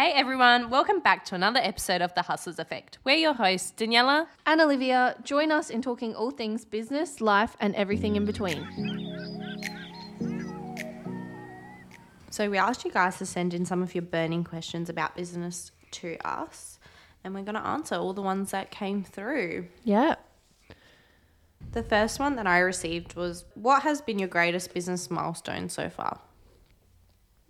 Hey 0.00 0.12
everyone, 0.12 0.70
welcome 0.70 1.00
back 1.00 1.26
to 1.26 1.34
another 1.34 1.60
episode 1.62 2.00
of 2.00 2.14
The 2.14 2.22
Hustlers 2.22 2.58
Effect. 2.58 2.96
We're 3.04 3.18
your 3.18 3.34
hosts, 3.34 3.74
Daniela. 3.76 4.28
And 4.46 4.58
Olivia, 4.58 5.14
join 5.22 5.52
us 5.52 5.68
in 5.68 5.82
talking 5.82 6.14
all 6.14 6.30
things 6.30 6.64
business, 6.64 7.20
life, 7.20 7.54
and 7.60 7.74
everything 7.74 8.16
in 8.16 8.24
between. 8.24 8.66
So, 12.30 12.48
we 12.48 12.56
asked 12.56 12.82
you 12.86 12.90
guys 12.90 13.18
to 13.18 13.26
send 13.26 13.52
in 13.52 13.66
some 13.66 13.82
of 13.82 13.94
your 13.94 14.00
burning 14.00 14.42
questions 14.42 14.88
about 14.88 15.16
business 15.16 15.70
to 15.90 16.16
us, 16.24 16.78
and 17.22 17.34
we're 17.34 17.42
going 17.42 17.56
to 17.56 17.66
answer 17.66 17.96
all 17.96 18.14
the 18.14 18.22
ones 18.22 18.52
that 18.52 18.70
came 18.70 19.04
through. 19.04 19.66
Yeah. 19.84 20.14
The 21.72 21.82
first 21.82 22.18
one 22.18 22.36
that 22.36 22.46
I 22.46 22.60
received 22.60 23.16
was 23.16 23.44
What 23.52 23.82
has 23.82 24.00
been 24.00 24.18
your 24.18 24.28
greatest 24.28 24.72
business 24.72 25.10
milestone 25.10 25.68
so 25.68 25.90
far? 25.90 26.20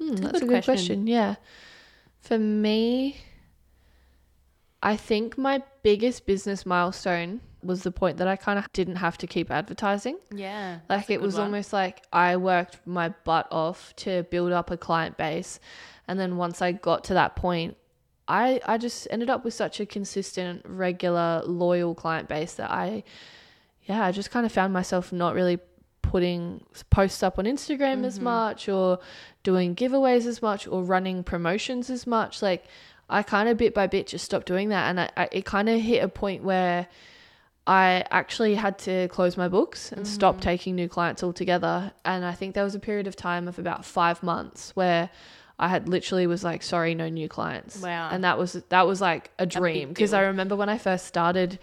Hmm, 0.00 0.14
a 0.14 0.16
that's 0.16 0.32
good 0.32 0.42
a 0.42 0.46
good 0.46 0.64
question. 0.64 0.64
question. 0.64 1.06
Yeah. 1.06 1.36
For 2.20 2.38
me, 2.38 3.16
I 4.82 4.96
think 4.96 5.36
my 5.36 5.62
biggest 5.82 6.26
business 6.26 6.64
milestone 6.64 7.40
was 7.62 7.82
the 7.82 7.90
point 7.90 8.16
that 8.16 8.28
I 8.28 8.36
kind 8.36 8.58
of 8.58 8.72
didn't 8.72 8.96
have 8.96 9.18
to 9.18 9.26
keep 9.26 9.50
advertising. 9.50 10.18
Yeah. 10.34 10.78
Like 10.88 11.10
it 11.10 11.20
was 11.20 11.38
almost 11.38 11.72
like 11.72 12.02
I 12.12 12.36
worked 12.36 12.78
my 12.86 13.10
butt 13.10 13.48
off 13.50 13.94
to 13.96 14.22
build 14.24 14.52
up 14.52 14.70
a 14.70 14.76
client 14.76 15.16
base. 15.16 15.60
And 16.08 16.18
then 16.18 16.36
once 16.36 16.62
I 16.62 16.72
got 16.72 17.04
to 17.04 17.14
that 17.14 17.36
point, 17.36 17.76
I, 18.26 18.60
I 18.64 18.78
just 18.78 19.08
ended 19.10 19.28
up 19.28 19.44
with 19.44 19.54
such 19.54 19.80
a 19.80 19.86
consistent, 19.86 20.62
regular, 20.64 21.42
loyal 21.44 21.94
client 21.94 22.28
base 22.28 22.54
that 22.54 22.70
I, 22.70 23.02
yeah, 23.84 24.04
I 24.04 24.12
just 24.12 24.30
kind 24.30 24.46
of 24.46 24.52
found 24.52 24.72
myself 24.72 25.12
not 25.12 25.34
really 25.34 25.58
putting 26.02 26.64
posts 26.90 27.22
up 27.22 27.38
on 27.38 27.44
Instagram 27.44 28.04
as 28.04 28.18
much 28.18 28.68
or 28.68 28.98
doing 29.42 29.74
giveaways 29.74 30.26
as 30.26 30.42
much 30.42 30.66
or 30.66 30.82
running 30.82 31.22
promotions 31.22 31.90
as 31.90 32.06
much. 32.06 32.42
Like 32.42 32.64
I 33.08 33.22
kind 33.22 33.48
of 33.48 33.56
bit 33.56 33.74
by 33.74 33.86
bit 33.86 34.08
just 34.08 34.24
stopped 34.24 34.46
doing 34.46 34.70
that. 34.70 34.88
And 34.88 35.00
I, 35.00 35.10
I, 35.16 35.28
it 35.32 35.44
kind 35.44 35.68
of 35.68 35.80
hit 35.80 36.02
a 36.02 36.08
point 36.08 36.42
where 36.42 36.88
I 37.66 38.04
actually 38.10 38.54
had 38.54 38.78
to 38.80 39.08
close 39.08 39.36
my 39.36 39.48
books 39.48 39.92
and 39.92 40.06
stop 40.06 40.40
taking 40.40 40.74
new 40.74 40.88
clients 40.88 41.22
altogether. 41.22 41.92
And 42.04 42.24
I 42.24 42.32
think 42.32 42.54
there 42.54 42.64
was 42.64 42.74
a 42.74 42.80
period 42.80 43.06
of 43.06 43.14
time 43.14 43.46
of 43.46 43.58
about 43.58 43.84
five 43.84 44.22
months 44.22 44.74
where 44.74 45.10
I 45.58 45.68
had 45.68 45.88
literally 45.88 46.26
was 46.26 46.42
like, 46.42 46.62
sorry, 46.62 46.94
no 46.94 47.08
new 47.08 47.28
clients. 47.28 47.80
Wow. 47.80 48.08
And 48.10 48.24
that 48.24 48.38
was 48.38 48.54
that 48.70 48.86
was 48.86 49.00
like 49.00 49.30
a 49.38 49.46
dream 49.46 49.90
because 49.90 50.14
I 50.14 50.22
remember 50.22 50.56
when 50.56 50.68
I 50.68 50.78
first 50.78 51.06
started 51.06 51.58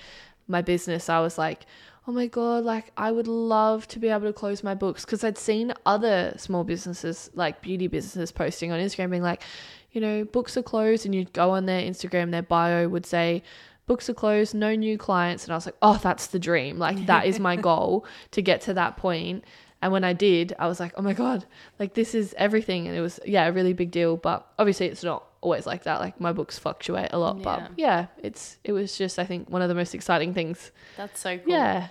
my 0.47 0.61
business, 0.61 1.09
I 1.09 1.19
was 1.19 1.37
like, 1.37 1.65
oh 2.07 2.11
my 2.13 2.27
god, 2.27 2.63
like 2.63 2.91
I 2.95 3.11
would 3.11 3.27
love 3.27 3.87
to 3.89 3.99
be 3.99 4.07
able 4.07 4.27
to 4.27 4.33
close 4.33 4.63
my 4.63 4.73
books 4.73 5.03
because 5.03 5.23
I'd 5.23 5.37
seen 5.37 5.73
other 5.85 6.33
small 6.37 6.63
businesses 6.63 7.29
like 7.33 7.61
beauty 7.61 7.87
businesses 7.87 8.31
posting 8.31 8.71
on 8.71 8.79
Instagram 8.79 9.11
being 9.11 9.23
like, 9.23 9.43
you 9.91 9.99
know, 10.01 10.23
books 10.23 10.55
are 10.57 10.63
closed, 10.63 11.05
and 11.05 11.13
you'd 11.13 11.33
go 11.33 11.51
on 11.51 11.65
their 11.65 11.81
Instagram, 11.81 12.31
their 12.31 12.41
bio 12.41 12.87
would 12.87 13.05
say. 13.05 13.43
Books 13.87 14.09
are 14.09 14.13
closed, 14.13 14.53
no 14.53 14.75
new 14.75 14.97
clients. 14.97 15.45
And 15.45 15.53
I 15.53 15.55
was 15.55 15.65
like, 15.65 15.77
oh, 15.81 15.97
that's 16.03 16.27
the 16.27 16.39
dream. 16.39 16.77
Like, 16.77 17.05
that 17.05 17.25
is 17.25 17.39
my 17.39 17.55
goal 17.69 18.05
to 18.31 18.41
get 18.41 18.59
to 18.63 18.73
that 18.73 18.97
point. 18.97 19.45
And 19.81 19.93
when 19.93 20.03
I 20.03 20.11
did, 20.11 20.53
I 20.59 20.67
was 20.67 20.81
like, 20.81 20.91
oh 20.97 21.01
my 21.01 21.13
God, 21.13 21.45
like 21.79 21.93
this 21.93 22.13
is 22.13 22.35
everything. 22.37 22.87
And 22.87 22.97
it 22.97 22.99
was, 22.99 23.17
yeah, 23.25 23.47
a 23.47 23.51
really 23.53 23.71
big 23.71 23.91
deal. 23.91 24.17
But 24.17 24.45
obviously, 24.59 24.87
it's 24.87 25.05
not 25.05 25.25
always 25.39 25.65
like 25.65 25.83
that. 25.83 26.01
Like, 26.01 26.19
my 26.19 26.33
books 26.33 26.59
fluctuate 26.59 27.11
a 27.13 27.17
lot. 27.17 27.37
Yeah. 27.37 27.43
But 27.43 27.71
yeah, 27.77 28.07
it's, 28.21 28.57
it 28.65 28.73
was 28.73 28.97
just, 28.97 29.19
I 29.19 29.23
think, 29.23 29.49
one 29.49 29.61
of 29.61 29.69
the 29.69 29.75
most 29.75 29.95
exciting 29.95 30.33
things. 30.33 30.71
That's 30.97 31.21
so 31.21 31.37
cool. 31.37 31.53
Yeah. 31.53 31.87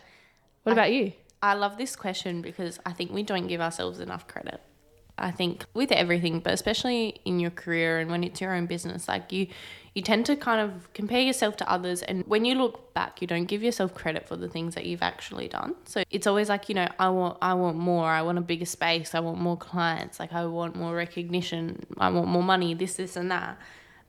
What 0.66 0.72
about 0.72 0.92
you? 0.92 1.12
I 1.40 1.54
love 1.54 1.78
this 1.78 1.94
question 1.94 2.42
because 2.42 2.80
I 2.84 2.92
think 2.92 3.12
we 3.12 3.22
don't 3.22 3.46
give 3.46 3.60
ourselves 3.60 4.00
enough 4.00 4.26
credit. 4.26 4.60
I 5.16 5.30
think 5.30 5.64
with 5.74 5.92
everything, 5.92 6.40
but 6.40 6.52
especially 6.52 7.20
in 7.24 7.38
your 7.38 7.52
career 7.52 8.00
and 8.00 8.10
when 8.10 8.24
it's 8.24 8.40
your 8.40 8.52
own 8.52 8.66
business, 8.66 9.06
like 9.06 9.30
you 9.30 9.46
you 9.94 10.02
tend 10.02 10.26
to 10.26 10.34
kind 10.34 10.60
of 10.60 10.92
compare 10.92 11.20
yourself 11.20 11.56
to 11.58 11.70
others 11.70 12.02
and 12.02 12.26
when 12.26 12.44
you 12.44 12.56
look 12.56 12.92
back, 12.94 13.22
you 13.22 13.28
don't 13.28 13.44
give 13.44 13.62
yourself 13.62 13.94
credit 13.94 14.26
for 14.26 14.34
the 14.34 14.48
things 14.48 14.74
that 14.74 14.86
you've 14.86 15.02
actually 15.02 15.46
done. 15.46 15.76
So 15.84 16.02
it's 16.10 16.26
always 16.26 16.48
like, 16.48 16.68
you 16.68 16.74
know, 16.74 16.88
I 16.98 17.10
want 17.10 17.38
I 17.40 17.54
want 17.54 17.76
more, 17.76 18.06
I 18.06 18.22
want 18.22 18.36
a 18.36 18.40
bigger 18.40 18.66
space, 18.66 19.14
I 19.14 19.20
want 19.20 19.38
more 19.38 19.56
clients, 19.56 20.18
like 20.18 20.32
I 20.32 20.44
want 20.46 20.74
more 20.74 20.96
recognition, 20.96 21.86
I 21.96 22.10
want 22.10 22.26
more 22.26 22.42
money, 22.42 22.74
this, 22.74 22.96
this 22.96 23.14
and 23.14 23.30
that. 23.30 23.56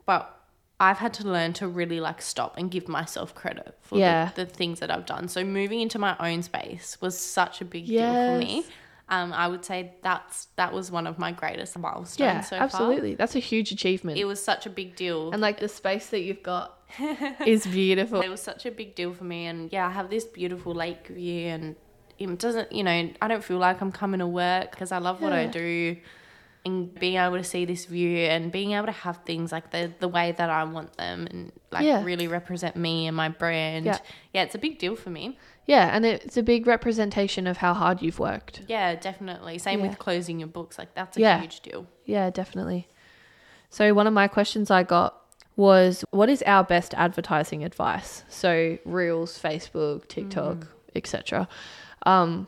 But 0.08 0.37
I've 0.80 0.98
had 1.00 1.14
to 1.16 1.28
learn 1.28 1.54
to 1.54 1.68
really 1.68 2.00
like 2.00 2.22
stop 2.22 2.56
and 2.58 2.70
give 2.70 2.88
myself 2.88 3.34
credit 3.34 3.78
for 3.82 3.98
Yeah. 3.98 4.30
the, 4.36 4.46
the 4.46 4.52
things 4.52 4.80
that 4.80 4.92
I've 4.92 5.06
done. 5.08 5.28
So 5.28 5.44
moving 5.44 5.82
into 5.82 5.98
my 5.98 6.16
own 6.20 6.44
space 6.44 6.98
was 7.02 7.18
such 7.18 7.62
a 7.62 7.66
big 7.66 7.88
deal 7.88 8.14
for 8.26 8.38
me. 8.38 8.66
Um, 9.10 9.32
I 9.32 9.48
would 9.48 9.64
say 9.64 9.94
that's 10.04 10.48
that 10.58 10.74
was 10.74 10.92
one 10.92 11.08
of 11.08 11.18
my 11.18 11.32
greatest 11.32 11.78
milestones 11.80 12.20
Yeah, 12.20 12.42
so 12.42 12.58
absolutely. 12.58 13.16
That's 13.16 13.36
a 13.36 13.40
huge 13.40 13.72
achievement. 13.72 14.18
It 14.20 14.26
was 14.26 14.44
such 14.44 14.66
a 14.66 14.70
big 14.70 14.96
deal. 14.96 15.32
and 15.32 15.42
like 15.42 15.60
the 15.60 15.70
space 15.70 16.08
that 16.10 16.20
you've 16.22 16.44
got 16.44 16.78
is 17.46 17.66
beautiful. 17.66 18.20
it 18.22 18.30
was 18.30 18.42
such 18.42 18.66
a 18.66 18.72
big 18.72 18.96
deal 18.96 19.14
for 19.14 19.24
me 19.24 19.46
and 19.48 19.72
yeah, 19.72 19.88
I 19.88 19.92
have 19.92 20.10
this 20.10 20.26
beautiful 20.26 20.74
lake 20.76 21.08
view 21.08 21.48
and 21.48 21.76
it 22.20 22.38
doesn't 22.38 22.72
you 22.72 22.84
know, 22.84 23.10
I 23.22 23.28
don't 23.28 23.44
feel 23.44 23.58
like 23.60 23.82
I'm 23.82 23.92
coming 23.94 24.20
to 24.20 24.28
work 24.28 24.72
because 24.72 24.92
I 24.92 24.98
love 25.00 25.22
what 25.22 25.32
I 25.34 25.46
do 25.46 25.96
and 26.68 26.94
being 27.00 27.16
able 27.16 27.38
to 27.38 27.44
see 27.44 27.66
this 27.66 27.86
view 27.86 28.18
and 28.20 28.52
being 28.52 28.72
able 28.74 28.86
to 28.86 28.92
have 28.92 29.18
things 29.26 29.52
like 29.52 29.72
the 29.72 29.92
the 30.00 30.08
way 30.08 30.34
that 30.38 30.50
I 30.50 30.64
want 30.66 30.96
them 30.98 31.28
and 31.32 31.52
like 31.72 31.84
Yeah. 31.86 32.04
really 32.04 32.28
represent 32.28 32.76
me 32.76 33.08
and 33.08 33.16
my 33.18 33.30
brand. 33.30 33.86
Yeah. 33.86 33.98
yeah, 34.34 34.44
it's 34.44 34.56
a 34.56 34.60
big 34.60 34.78
deal 34.78 34.96
for 34.96 35.10
me. 35.10 35.38
Yeah, 35.66 35.90
and 35.94 36.06
it's 36.06 36.38
a 36.38 36.44
big 36.44 36.68
representation 36.68 37.48
of 37.48 37.58
how 37.58 37.74
hard 37.74 38.02
you've 38.02 38.20
worked. 38.20 38.62
Yeah, 38.68 38.96
definitely. 38.96 39.58
Same 39.58 39.80
Yeah. 39.82 39.88
with 39.88 40.00
closing 40.00 40.40
your 40.40 40.48
books. 40.48 40.78
Like 40.78 40.94
that's 40.94 41.18
a 41.18 41.22
Yeah. 41.22 41.40
huge 41.42 41.60
deal. 41.62 41.88
Yeah, 42.06 42.30
definitely. 42.30 42.88
So 43.70 43.94
one 43.94 44.08
of 44.08 44.14
my 44.14 44.28
questions 44.28 44.72
I 44.72 44.84
got 44.84 45.16
was 45.56 46.06
what 46.12 46.30
is 46.30 46.42
our 46.46 46.64
best 46.64 46.94
advertising 46.94 47.64
advice? 47.64 48.24
So 48.30 48.78
Reels, 48.86 49.40
Facebook, 49.42 50.08
TikTok, 50.08 50.68
etc. 50.96 51.48
Um 52.06 52.48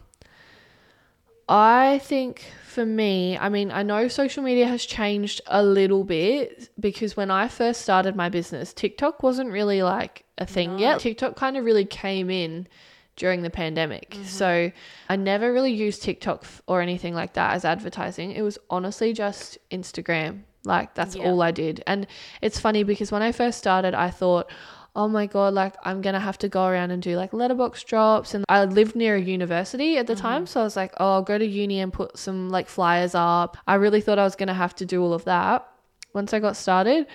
I 1.49 1.99
think 2.03 2.45
for 2.67 2.85
me, 2.85 3.37
I 3.37 3.49
mean, 3.49 3.71
I 3.71 3.81
know 3.81 4.07
social 4.07 4.43
media 4.43 4.67
has 4.67 4.85
changed 4.85 5.41
a 5.47 5.63
little 5.63 6.03
bit 6.03 6.69
because 6.79 7.17
when 7.17 7.31
I 7.31 7.47
first 7.47 7.81
started 7.81 8.15
my 8.15 8.29
business, 8.29 8.71
TikTok 8.71 9.23
wasn't 9.23 9.51
really 9.51 9.81
like 9.81 10.25
a 10.37 10.45
thing 10.45 10.77
yet. 10.77 10.99
TikTok 10.99 11.35
kind 11.35 11.57
of 11.57 11.65
really 11.65 11.85
came 11.85 12.29
in 12.29 12.67
during 13.15 13.41
the 13.41 13.49
pandemic. 13.49 14.11
Mm-hmm. 14.11 14.23
So 14.25 14.71
I 15.09 15.15
never 15.15 15.51
really 15.51 15.73
used 15.73 16.03
TikTok 16.03 16.45
or 16.67 16.81
anything 16.81 17.15
like 17.15 17.33
that 17.33 17.53
as 17.55 17.65
advertising. 17.65 18.31
It 18.31 18.43
was 18.43 18.59
honestly 18.69 19.11
just 19.11 19.57
Instagram. 19.71 20.43
Like 20.65 20.93
that's 20.93 21.15
Yeah. 21.15 21.23
all 21.23 21.41
I 21.41 21.51
did. 21.51 21.83
And 21.87 22.05
it's 22.41 22.59
funny 22.59 22.83
because 22.83 23.11
when 23.11 23.21
I 23.23 23.31
first 23.31 23.57
started, 23.57 23.95
I 23.95 24.09
thought, 24.11 24.51
oh 24.95 25.07
my 25.07 25.25
god, 25.27 25.53
like 25.53 25.75
I'm 25.83 26.01
gonna 26.01 26.19
have 26.19 26.37
to 26.39 26.49
go 26.49 26.65
around 26.65 26.91
and 26.91 27.01
do 27.01 27.15
like 27.15 27.31
letterbox 27.33 27.83
drops. 27.83 28.33
And 28.33 28.43
I 28.49 28.65
lived 28.65 28.95
near 28.95 29.15
a 29.15 29.21
university 29.21 29.97
at 29.97 30.07
the 30.07 30.15
time, 30.15 30.45
so 30.45 30.61
I 30.61 30.63
was 30.63 30.75
like, 30.75 30.93
oh, 30.99 31.13
I'll 31.13 31.21
go 31.21 31.37
to 31.37 31.45
uni 31.45 31.79
and 31.79 31.91
put 31.93 32.17
some 32.17 32.49
like 32.49 32.67
flyers 32.67 33.13
up. 33.15 33.57
I 33.67 33.75
really 33.75 34.01
thought 34.01 34.19
I 34.19 34.23
was 34.23 34.35
gonna 34.35 34.53
have 34.53 34.75
to 34.75 34.85
do 34.85 35.01
all 35.03 35.13
of 35.13 35.25
that. 35.25 35.67
Once 36.13 36.33
I 36.33 36.39
got 36.39 36.57
started, 36.57 37.05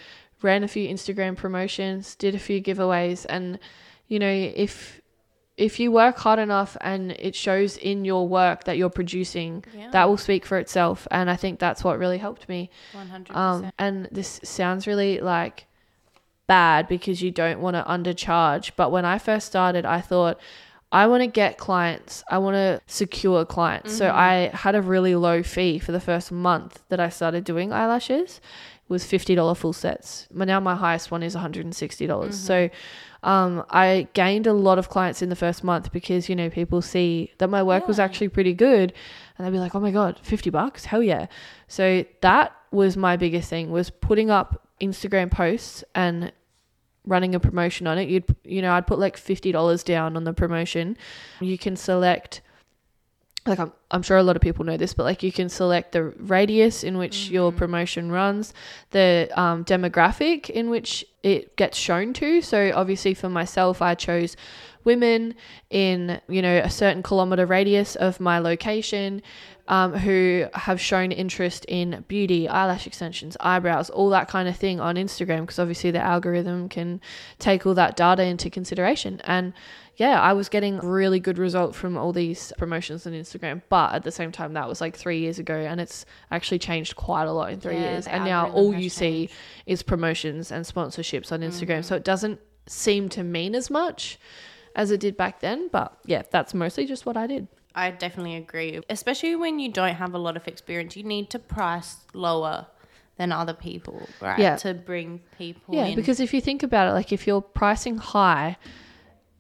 ran 0.43 0.63
a 0.65 0.69
few 0.69 0.89
Instagram 0.89 1.37
promotions, 1.37 2.15
did 2.15 2.35
a 2.35 2.39
few 2.39 2.63
giveaways, 2.63 3.27
and 3.29 3.59
you 4.09 4.19
know 4.19 4.31
if 4.31 5.01
if 5.57 5.79
you 5.79 5.93
work 5.93 6.17
hard 6.19 6.41
enough 6.41 6.77
and 6.81 7.13
it 7.13 7.35
shows 7.37 7.77
in 7.77 8.05
your 8.05 8.27
work 8.27 8.65
that 8.65 8.77
you're 8.77 8.91
producing, 8.91 9.65
Yeah. 9.73 9.89
that 9.93 10.09
will 10.09 10.17
speak 10.17 10.45
for 10.45 10.59
itself. 10.59 11.07
And 11.13 11.31
I 11.31 11.37
think 11.37 11.61
that's 11.61 11.85
what 11.85 11.97
really 12.01 12.19
helped 12.19 12.49
me. 12.49 12.71
One 12.93 13.07
hundred 13.09 13.37
Um, 13.37 13.71
and 13.79 14.09
this 14.11 14.41
sounds 14.43 14.89
really 14.89 15.21
like 15.21 15.67
bad 16.47 16.89
because 16.89 17.23
you 17.23 17.31
don't 17.31 17.61
want 17.61 17.77
to 17.77 17.83
undercharge. 17.85 18.73
But 18.77 18.91
when 18.91 19.05
I 19.05 19.19
first 19.19 19.47
started, 19.47 19.85
I 19.85 20.01
thought, 20.01 20.39
I 20.93 21.09
want 21.09 21.23
to 21.23 21.27
get 21.27 21.59
clients. 21.59 22.23
I 22.31 22.39
want 22.39 22.55
to 22.55 22.81
secure 22.87 23.45
clients. 23.45 23.97
So 23.97 24.11
I 24.11 24.51
had 24.55 24.77
a 24.77 24.83
really 24.83 25.17
low 25.17 25.43
fee 25.43 25.81
for 25.81 25.91
the 25.91 26.01
first 26.01 26.31
month 26.31 26.83
that 26.89 27.01
I 27.01 27.09
started 27.09 27.43
doing 27.43 27.73
eyelashes. 27.73 28.41
It 28.77 28.93
was 28.93 29.03
$50 29.05 29.57
full 29.57 29.73
sets. 29.73 30.29
But 30.31 30.47
now 30.47 30.61
my 30.61 30.77
highest 30.77 31.11
one 31.11 31.23
is 31.25 31.35
$160. 31.35 32.07
dollars 32.07 32.39
So 32.39 32.71
um, 33.25 33.65
I 33.71 34.07
gained 34.13 34.47
a 34.47 34.53
lot 34.53 34.79
of 34.79 34.89
clients 34.89 35.21
in 35.23 35.31
the 35.31 35.37
first 35.37 35.65
month 35.65 35.91
because, 35.91 36.29
you 36.29 36.37
know, 36.37 36.49
people 36.51 36.81
see 36.83 37.33
that 37.39 37.49
my 37.49 37.63
work 37.63 37.89
was 37.89 37.99
actually 37.99 38.29
pretty 38.29 38.53
good 38.53 38.93
and 39.37 39.47
they'd 39.47 39.51
be 39.51 39.59
like, 39.59 39.75
oh 39.75 39.81
my 39.81 39.91
God, 39.91 40.21
50 40.23 40.51
bucks? 40.51 40.85
Hell 40.85 41.03
yeah. 41.03 41.27
So 41.67 42.05
that 42.21 42.55
was 42.71 42.97
my 42.97 43.17
biggest 43.17 43.49
thing 43.49 43.71
was 43.71 43.91
putting 43.91 44.31
up 44.31 44.69
Instagram 44.81 45.31
posts 45.31 45.83
and 45.95 46.33
running 47.07 47.35
a 47.35 47.41
promotion 47.41 47.87
on 47.87 47.99
it. 47.99 48.09
You'd, 48.09 48.25
you 48.45 48.63
know, 48.63 48.73
I'd 48.73 48.87
put 48.87 48.99
like 48.99 49.17
$50 49.17 49.85
down 49.85 50.17
on 50.17 50.25
the 50.25 50.33
promotion. 50.33 50.97
You 51.41 51.59
can 51.59 51.77
select 51.77 52.41
like 53.47 53.59
I'm, 53.59 53.73
I'm 53.91 54.03
sure 54.03 54.17
a 54.17 54.23
lot 54.23 54.37
of 54.37 54.43
people 54.43 54.65
know 54.65 54.77
this, 54.77 54.95
but 54.95 55.03
like 55.03 55.23
you 55.23 55.31
can 55.31 55.49
select 55.49 55.93
the 55.93 56.05
radius 56.05 56.83
in 56.83 56.97
which 56.97 57.29
your 57.29 57.53
promotion 57.53 58.11
runs, 58.11 58.55
the 58.91 59.29
um, 59.37 59.65
demographic 59.65 60.49
in 60.49 60.71
which 60.71 61.05
it 61.23 61.55
gets 61.57 61.77
shown 61.77 62.15
to. 62.15 62.41
So 62.41 62.73
obviously 62.75 63.13
for 63.13 63.29
myself, 63.29 63.83
I 63.83 63.95
chose 63.95 64.37
women 64.85 65.35
in 65.71 66.21
you 66.29 66.43
know 66.43 66.59
a 66.59 66.71
certain 66.71 67.03
kilometer 67.03 67.47
radius 67.47 67.97
of 67.97 68.21
my 68.21 68.39
location 68.39 69.23
um, 69.69 69.95
who 69.95 70.45
have 70.53 70.81
shown 70.81 71.11
interest 71.11 71.65
in 71.69 72.05
beauty, 72.07 72.49
eyelash 72.49 72.87
extensions, 72.87 73.37
eyebrows, 73.41 73.89
all 73.89 74.11
that 74.11 74.29
kind 74.29 74.49
of 74.49 74.57
thing 74.57 74.79
on 74.79 74.97
Instagram 74.97 75.41
because 75.41 75.59
obviously 75.59 75.91
the 75.91 76.01
algorithm 76.01 76.69
can 76.69 77.01
take 77.39 77.65
all 77.65 77.75
that 77.75 77.97
data 77.97 78.23
into 78.25 78.51
consideration. 78.51 79.21
And 79.25 79.55
yeah, 79.97 80.21
I 80.21 80.33
was 80.33 80.49
getting 80.49 80.79
really 80.79 81.21
good 81.21 81.39
result 81.39 81.75
from 81.75 81.97
all 81.97 82.13
these 82.13 82.53
promotions 82.59 83.07
on 83.07 83.13
Instagram, 83.13 83.63
but 83.69 83.95
at 83.95 84.03
the 84.03 84.11
same 84.11 84.33
time, 84.33 84.53
that 84.55 84.69
was 84.69 84.81
like 84.81 84.97
three 84.97 85.21
years 85.21 85.39
ago, 85.39 85.55
and 85.55 85.81
it's 85.81 86.05
actually 86.33 86.59
changed 86.59 86.97
quite 86.97 87.25
a 87.25 87.33
lot 87.33 87.53
in 87.53 87.61
three 87.61 87.77
Yeah, 87.77 87.93
years. 87.93 88.07
And 88.09 88.25
now 88.25 88.51
all 88.51 88.75
you 88.75 88.91
see 88.91 89.31
is 89.67 89.83
promotions 89.83 90.51
and 90.51 90.65
sponsorships 90.65 91.31
on 91.31 91.41
Instagram, 91.41 91.85
so 91.85 91.95
it 91.95 92.05
doesn't 92.05 92.41
seem 92.67 93.09
to 93.11 93.23
mean 93.23 93.55
as 93.55 93.71
much 93.71 94.19
as 94.75 94.91
it 94.91 95.01
did 95.01 95.17
back 95.17 95.41
then. 95.41 95.69
But 95.69 95.97
yeah, 96.05 96.23
that's 96.31 96.55
mostly 96.55 96.87
just 96.87 97.07
what 97.07 97.17
I 97.17 97.27
did. 97.27 97.49
I 97.75 97.91
definitely 97.91 98.37
agree. 98.37 98.81
Especially 98.89 99.35
when 99.37 99.59
you 99.59 99.71
don't 99.71 99.95
have 99.95 100.15
a 100.15 100.19
lot 100.19 100.37
of 100.37 100.47
experience, 100.47 100.97
you 100.97 101.03
need 101.03 101.31
to 101.31 101.39
price 101.39 101.97
lower 102.13 102.67
than 103.17 103.33
other 103.33 103.53
people, 103.55 104.09
right? 104.21 104.39
Yeah. 104.39 104.57
To 104.57 104.75
bring 104.75 105.21
people 105.39 105.75
Yeah, 105.75 105.87
in. 105.87 105.97
because 105.97 106.21
if 106.21 106.33
you 106.35 106.41
think 106.41 106.63
about 106.63 106.89
it, 106.89 106.93
like 106.93 107.13
if 107.13 107.27
you're 107.27 107.41
pricing 107.41 107.97
high 107.99 108.57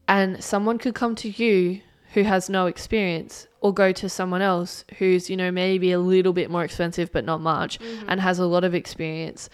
and 0.08 0.42
someone 0.42 0.78
could 0.78 0.94
come 0.94 1.14
to 1.16 1.28
you 1.30 1.80
who 2.14 2.22
has 2.22 2.48
no 2.48 2.66
experience 2.66 3.48
or 3.60 3.72
go 3.74 3.90
to 3.92 4.08
someone 4.08 4.42
else 4.42 4.84
who's, 4.98 5.28
you 5.30 5.36
know, 5.36 5.50
maybe 5.50 5.90
a 5.92 5.98
little 5.98 6.32
bit 6.32 6.50
more 6.50 6.62
expensive 6.64 7.10
but 7.10 7.24
not 7.24 7.40
much 7.40 7.78
Mm-hmm. 7.80 8.08
and 8.08 8.20
has 8.20 8.38
a 8.38 8.46
lot 8.46 8.62
of 8.64 8.74
experience, 8.74 9.48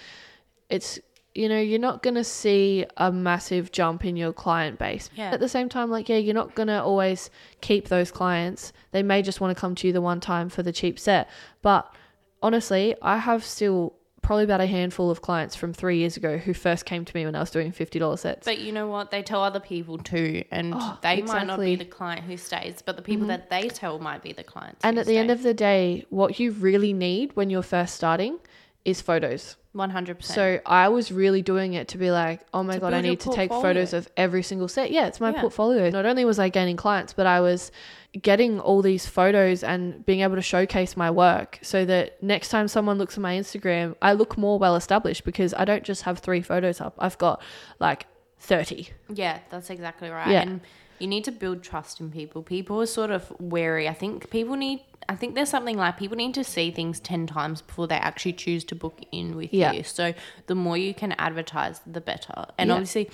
it's 0.69 0.99
you 1.35 1.49
know, 1.49 1.61
you're 1.61 1.79
not 1.79 2.03
going 2.03 2.17
to 2.17 2.25
see 2.25 2.85
a 2.97 3.13
massive 3.13 3.71
jump 3.73 4.05
in 4.05 4.17
your 4.17 4.33
client 4.33 4.79
base. 4.79 5.09
Yeah. 5.15 5.31
At 5.31 5.41
the 5.41 5.49
same 5.49 5.69
time, 5.69 5.91
like, 5.91 6.09
yeah, 6.09 6.17
you're 6.17 6.35
not 6.35 6.55
going 6.55 6.67
to 6.69 6.83
always 6.83 7.31
keep 7.61 7.89
those 7.89 8.11
clients. 8.11 8.73
They 8.91 9.03
may 9.03 9.23
just 9.23 9.41
want 9.41 9.57
to 9.57 9.61
come 9.61 9.75
to 9.77 9.87
you 9.87 9.93
the 9.93 10.01
one 10.01 10.21
time 10.21 10.49
for 10.49 10.63
the 10.63 10.73
cheap 10.73 10.99
set. 10.99 11.29
But 11.63 11.93
honestly, 12.43 12.95
I 13.01 13.19
have 13.19 13.45
still 13.45 13.95
probably 14.23 14.45
about 14.45 14.61
a 14.61 14.67
handful 14.67 15.11
of 15.11 15.23
clients 15.23 15.57
from 15.57 15.73
three 15.73 15.99
years 15.99 16.17
ago 16.17 16.37
who 16.37 16.53
first 16.53 16.85
came 16.85 17.05
to 17.05 17.17
me 17.17 17.25
when 17.25 17.35
I 17.35 17.41
was 17.41 17.51
doing 17.51 17.73
$50 17.73 18.19
sets. 18.19 18.45
But 18.45 18.59
you 18.59 18.71
know 18.71 18.87
what? 18.87 19.11
They 19.11 19.23
tell 19.23 19.43
other 19.43 19.61
people 19.61 19.99
too, 19.99 20.45
and 20.51 20.75
Oh, 20.77 20.99
they 21.01 21.23
might 21.23 21.47
not. 21.47 21.59
Mm-hmm. 21.59 21.65
be 21.65 21.77
the 21.77 21.85
client 21.87 22.25
who 22.25 22.37
stays, 22.37 22.83
but 22.85 22.97
the 22.97 23.03
people 23.03 23.29
that 23.29 23.51
they 23.51 23.69
tell 23.69 23.99
might 23.99 24.23
be 24.23 24.33
the 24.33 24.45
clients. 24.45 24.81
and 24.85 24.99
at 24.99 25.07
the 25.07 25.17
end 25.17 25.31
of 25.31 25.43
the 25.43 25.55
day, 25.55 26.05
what 26.11 26.39
you 26.39 26.51
really 26.53 26.93
need 26.93 27.35
when 27.35 27.51
you're 27.51 27.63
first 27.63 27.95
starting 27.95 28.39
is 28.85 29.01
photos. 29.01 29.57
One 29.73 29.91
hundred 29.91 30.19
percent. 30.19 30.35
So 30.35 30.61
I 30.67 30.89
was 30.89 31.13
really 31.13 31.43
doing 31.43 31.75
it 31.75 31.89
to 31.89 31.99
be 31.99 32.11
like, 32.11 32.41
oh 32.53 32.63
my 32.63 32.75
To 32.75 32.81
god, 32.81 32.93
I 32.95 33.01
need 33.01 33.21
to 33.21 33.31
take 33.33 33.51
photos 33.51 33.93
of 33.93 34.09
every 34.17 34.43
single 34.43 34.67
set. 34.69 34.91
Yeah, 34.91 35.07
it's 35.07 35.21
my 35.21 35.31
Yeah. 35.33 35.41
portfolio. 35.41 35.91
Not 35.91 36.07
only 36.07 36.25
was 36.25 36.39
I 36.39 36.49
gaining 36.49 36.77
clients, 36.77 37.13
but 37.13 37.27
I 37.27 37.41
was 37.41 37.71
getting 38.21 38.59
all 38.59 38.83
these 38.83 39.07
photos 39.07 39.63
and 39.63 40.05
being 40.05 40.21
able 40.21 40.35
to 40.35 40.43
showcase 40.43 40.97
my 40.97 41.09
work 41.11 41.61
so 41.63 41.85
that 41.85 42.21
next 42.21 42.49
time 42.49 42.67
someone 42.67 42.99
looks 42.99 43.15
at 43.17 43.21
my 43.21 43.37
Instagram, 43.37 43.95
I 44.03 44.15
look 44.15 44.37
more 44.37 44.59
well 44.59 44.75
established 44.75 45.25
because 45.25 45.55
I 45.55 45.65
don't 45.65 45.85
just 45.85 46.03
have 46.03 46.19
3 46.19 46.43
photos 46.43 46.81
up. 46.81 46.97
I've 46.99 47.19
got 47.19 47.41
like 47.79 48.07
30. 48.41 48.89
Yeah, 49.15 49.39
that's 49.51 49.71
exactly 49.71 50.11
right. 50.11 50.29
Yeah. 50.29 50.43
And 50.43 50.61
you 51.01 51.07
need 51.09 51.25
to 51.25 51.33
build 51.33 51.63
trust 51.63 52.01
in 52.01 52.11
people. 52.11 52.43
People 52.43 52.81
are 52.81 52.87
sort 52.87 53.11
of 53.11 53.33
wary. 53.41 53.89
I 53.89 53.95
think 53.95 54.31
people 54.31 54.57
need. 54.57 54.81
I 55.09 55.17
think 55.17 55.35
there's 55.35 55.49
something 55.49 55.77
like 55.77 55.97
people 55.97 56.17
need 56.17 56.35
to 56.35 56.45
see 56.45 56.71
things 56.71 57.01
ten 57.01 57.27
times 57.27 57.63
before 57.63 57.87
they 57.89 57.97
actually 57.97 58.35
choose 58.35 58.63
to 58.65 58.75
book 58.75 59.01
in 59.11 59.35
with 59.35 59.53
Yeah. 59.53 59.73
you. 59.73 59.83
So 59.83 60.15
the 60.47 60.55
more 60.55 60.77
you 60.77 60.95
can 60.95 61.13
advertise, 61.13 61.81
the 61.87 62.01
better. 62.01 62.47
And 62.59 62.69
Yeah. 62.69 62.75
obviously, 62.75 63.11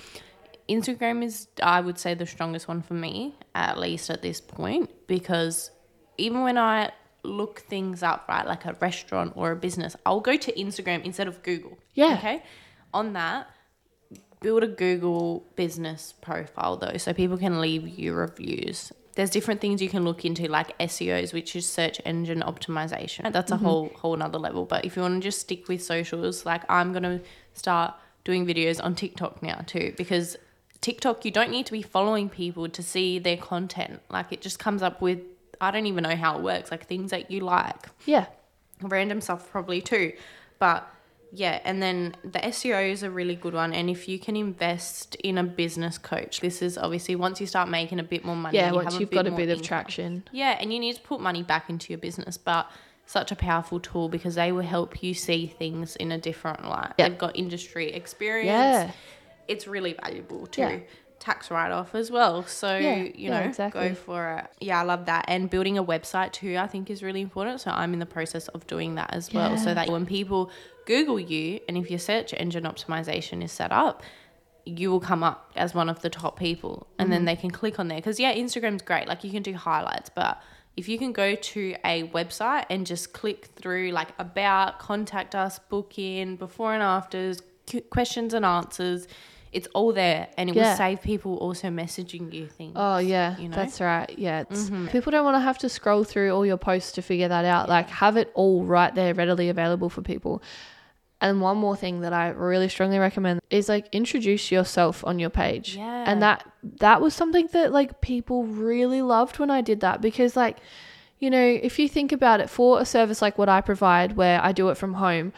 Instagram 0.69 1.23
is, 1.23 1.47
I 1.63 1.79
would 1.81 1.97
say, 1.97 2.13
the 2.13 2.25
strongest 2.25 2.67
one 2.67 2.81
for 2.81 2.93
me, 2.93 3.35
at 3.55 3.77
least 3.79 4.09
at 4.09 4.21
this 4.21 4.41
point, 4.41 4.89
because 5.07 5.71
even 6.17 6.43
when 6.43 6.57
I 6.57 6.91
look 7.23 7.61
things 7.61 8.03
up, 8.03 8.25
right, 8.27 8.45
like 8.45 8.65
a 8.65 8.73
restaurant 8.79 9.33
or 9.35 9.51
a 9.51 9.55
business, 9.55 9.95
I'll 10.05 10.19
go 10.19 10.35
to 10.37 10.51
Instagram 10.53 11.03
instead 11.03 11.27
of 11.27 11.41
Google. 11.43 11.77
Yeah. 11.93 12.15
Okay. 12.17 12.43
On 12.93 13.13
that, 13.13 13.47
build 14.41 14.63
a 14.63 14.67
Google 14.67 15.45
business 15.55 16.13
profile 16.21 16.77
though, 16.77 16.97
so 16.97 17.13
people 17.13 17.37
can 17.37 17.59
leave 17.61 17.87
you 17.87 18.13
reviews. 18.13 18.91
There's 19.15 19.31
different 19.31 19.61
things 19.61 19.81
you 19.81 19.89
can 19.89 20.03
look 20.03 20.25
into, 20.25 20.47
like 20.47 20.77
SEOs, 20.77 21.33
which 21.33 21.55
is 21.55 21.67
search 21.67 21.99
engine 22.05 22.41
optimization. 22.41 23.31
That's 23.33 23.51
a 23.51 23.55
mm-hmm. 23.55 23.65
whole 23.65 23.91
whole 23.95 24.13
another 24.13 24.37
level. 24.37 24.65
But 24.65 24.85
if 24.85 24.95
you 24.95 25.01
want 25.01 25.21
to 25.21 25.27
just 25.27 25.39
stick 25.39 25.67
with 25.67 25.83
socials, 25.83 26.45
like 26.45 26.63
I'm 26.69 26.93
gonna 26.93 27.21
start 27.53 27.95
doing 28.23 28.45
videos 28.45 28.83
on 28.83 28.95
TikTok 28.95 29.41
now 29.41 29.61
too, 29.65 29.93
because 29.97 30.37
TikTok 30.81 31.25
you 31.25 31.31
don't 31.31 31.49
need 31.49 31.65
to 31.65 31.71
be 31.71 31.81
following 31.81 32.29
people 32.29 32.69
to 32.69 32.83
see 32.83 33.19
their 33.19 33.37
content. 33.37 34.01
Like 34.09 34.31
it 34.31 34.41
just 34.41 34.59
comes 34.59 34.83
up 34.83 35.01
with 35.01 35.19
I 35.59 35.71
don't 35.71 35.87
even 35.87 36.03
know 36.03 36.15
how 36.15 36.37
it 36.37 36.43
works, 36.43 36.69
like 36.69 36.85
things 36.85 37.09
that 37.09 37.31
you 37.31 37.39
like 37.39 37.87
Yeah. 38.05 38.27
random 38.81 39.21
stuff 39.21 39.49
probably 39.49 39.81
too 39.81 40.13
but 40.59 40.91
yeah 41.31 41.59
and 41.65 41.81
then 41.81 42.15
the 42.23 42.39
seo 42.39 42.89
is 42.89 43.03
a 43.03 43.09
really 43.11 43.35
good 43.35 43.53
one 43.53 43.73
and 43.73 43.89
if 43.89 44.07
you 44.07 44.17
can 44.17 44.35
invest 44.35 45.15
in 45.15 45.37
a 45.37 45.43
business 45.43 45.97
coach 45.97 46.39
this 46.39 46.61
is 46.61 46.77
obviously 46.77 47.15
once 47.15 47.41
you 47.41 47.47
start 47.47 47.67
making 47.69 47.99
a 47.99 48.03
bit 48.03 48.23
more 48.23 48.35
money 48.35 48.57
Yeah, 48.57 48.69
you 48.69 48.75
once 48.75 48.99
you've 48.99 49.11
got 49.11 49.27
a 49.27 49.31
bit 49.31 49.49
of 49.49 49.57
income. 49.57 49.63
traction. 49.63 50.23
yeah 50.31 50.57
and 50.59 50.71
you 50.73 50.79
need 50.79 50.95
to 50.95 51.01
put 51.01 51.19
money 51.19 51.43
back 51.43 51.69
into 51.69 51.91
your 51.91 51.99
business 51.99 52.37
but 52.37 52.69
such 53.05 53.31
a 53.31 53.35
powerful 53.35 53.79
tool 53.79 54.09
because 54.09 54.35
they 54.35 54.51
will 54.51 54.61
help 54.63 55.01
you 55.03 55.13
see 55.13 55.47
things 55.47 55.95
in 55.97 56.11
a 56.11 56.17
different 56.17 56.67
light 56.67 56.93
Yeah. 56.97 57.09
they've 57.09 57.17
got 57.17 57.35
industry 57.35 57.91
experience 57.93 58.47
Yeah. 58.47 58.91
it's 59.47 59.67
really 59.67 59.93
valuable 60.01 60.47
too. 60.47 60.61
Yeah. 60.61 60.79
Tax 61.19 61.49
write 61.49 61.71
off 61.71 61.95
as 61.95 62.11
well. 62.11 62.43
So, 62.45 62.77
Yeah, 62.77 62.95
you 62.97 63.11
yeah, 63.15 63.39
know, 63.39 63.45
exactly. 63.47 63.89
go 63.89 63.95
for 63.95 64.37
it. 64.37 64.45
Yeah, 64.63 64.79
I 64.79 64.83
love 64.83 65.07
that. 65.07 65.25
And 65.27 65.49
building 65.49 65.75
a 65.77 65.83
website 65.83 66.31
too, 66.31 66.57
I 66.57 66.67
think 66.67 66.91
is 66.91 67.01
really 67.01 67.21
important. 67.21 67.59
So, 67.59 67.71
I'm 67.71 67.91
in 67.93 67.99
the 67.99 68.05
process 68.05 68.47
of 68.49 68.67
doing 68.67 68.95
that 68.95 69.09
as 69.13 69.33
well. 69.33 69.57
So 69.57 69.73
that 69.73 69.89
when 69.89 70.05
people 70.05 70.51
Google 70.87 71.19
you 71.19 71.59
and 71.67 71.77
if 71.77 71.89
your 71.91 71.99
search 71.99 72.33
engine 72.33 72.63
optimization 72.63 73.43
is 73.43 73.51
set 73.51 73.71
up, 73.71 74.01
you 74.65 74.89
will 74.91 74.99
come 75.11 75.21
up 75.23 75.51
as 75.55 75.73
one 75.75 75.87
of 75.89 76.01
the 76.01 76.09
top 76.09 76.37
people 76.39 76.87
and 76.97 77.05
Mm-hmm. 77.05 77.11
then 77.13 77.25
they 77.25 77.35
can 77.35 77.51
click 77.51 77.77
on 77.79 77.87
there. 77.89 77.99
Because, 77.99 78.19
yeah, 78.19 78.33
Instagram's 78.33 78.81
great. 78.81 79.07
Like, 79.07 79.23
you 79.23 79.31
can 79.31 79.43
do 79.43 79.53
highlights, 79.53 80.09
but 80.09 80.41
if 80.75 80.89
you 80.89 80.97
can 80.97 81.11
go 81.13 81.35
to 81.35 81.75
a 81.85 82.07
website 82.09 82.65
and 82.69 82.85
just 82.85 83.13
click 83.13 83.45
through 83.55 83.91
like 83.91 84.09
about, 84.19 84.79
contact 84.79 85.35
us, 85.35 85.57
book 85.59 85.97
in, 85.97 86.35
before 86.35 86.73
and 86.73 86.83
afters, 86.83 87.41
questions 87.89 88.33
and 88.33 88.45
answers, 88.45 89.07
it's 89.53 89.67
all 89.73 89.93
there 89.93 90.27
and 90.37 90.49
it 90.49 90.55
Yeah. 90.55 90.71
will 90.71 90.77
save 90.77 91.01
people 91.01 91.37
also 91.37 91.69
messaging 91.69 92.31
you 92.33 92.47
things. 92.47 92.73
Oh 92.75 92.97
yeah, 92.97 93.37
you 93.37 93.47
know? 93.49 93.55
that's 93.55 93.79
right. 93.79 94.09
Yeah, 94.19 94.43
it's, 94.49 94.69
people 94.91 95.11
don't 95.11 95.23
want 95.25 95.35
to 95.35 95.39
have 95.41 95.57
to 95.59 95.69
scroll 95.69 96.03
through 96.03 96.31
all 96.35 96.45
your 96.45 96.57
posts 96.57 96.91
to 96.93 97.01
figure 97.01 97.29
that 97.29 97.45
out. 97.45 97.69
Like 97.69 97.89
have 97.89 98.17
it 98.17 98.29
all 98.35 98.63
right 98.65 98.93
there, 98.93 99.13
readily 99.13 99.47
available 99.49 99.89
for 99.89 100.01
people. 100.01 100.41
And 101.19 101.41
one 101.41 101.57
more 101.57 101.75
thing 101.75 102.01
that 102.01 102.13
I 102.13 102.29
really 102.29 102.69
strongly 102.69 102.99
recommend 102.99 103.41
is 103.49 103.67
like 103.67 103.87
introduce 103.91 104.51
yourself 104.51 105.03
on 105.03 105.17
your 105.17 105.31
page. 105.31 105.75
Yeah. 105.75 106.03
And 106.05 106.21
that 106.21 106.47
that 106.79 107.01
was 107.01 107.15
something 107.15 107.47
that 107.53 107.71
like 107.71 108.01
people 108.01 108.43
really 108.45 109.01
loved 109.01 109.39
when 109.39 109.49
I 109.49 109.61
did 109.61 109.79
that 109.79 109.99
because 110.01 110.35
like 110.35 110.57
you 111.19 111.31
know, 111.31 111.59
if 111.63 111.79
you 111.79 111.89
think 111.89 112.11
about 112.11 112.39
it 112.39 112.49
for 112.49 112.79
a 112.79 112.85
service 112.85 113.21
like 113.21 113.39
what 113.39 113.49
I 113.49 113.61
provide 113.61 114.15
where 114.15 114.39
I 114.43 114.51
do 114.51 114.69
it 114.69 114.77
from 114.77 114.93
home, 114.95 115.33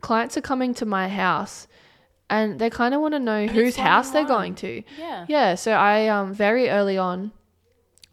clients 0.00 0.36
are 0.36 0.40
coming 0.40 0.74
to 0.74 0.84
my 0.84 1.08
house 1.08 1.68
and 2.28 2.58
they 2.58 2.68
kind 2.68 2.92
of 2.92 3.00
want 3.00 3.14
to 3.14 3.20
know 3.20 3.46
whose 3.46 3.76
house 3.76 4.10
they're 4.10 4.24
going 4.24 4.54
to. 4.56 4.82
yeah. 4.98 5.26
Yeah, 5.28 5.54
so 5.54 5.72
I 5.72 6.08
um 6.08 6.34
very 6.34 6.68
early 6.68 6.98
on 6.98 7.30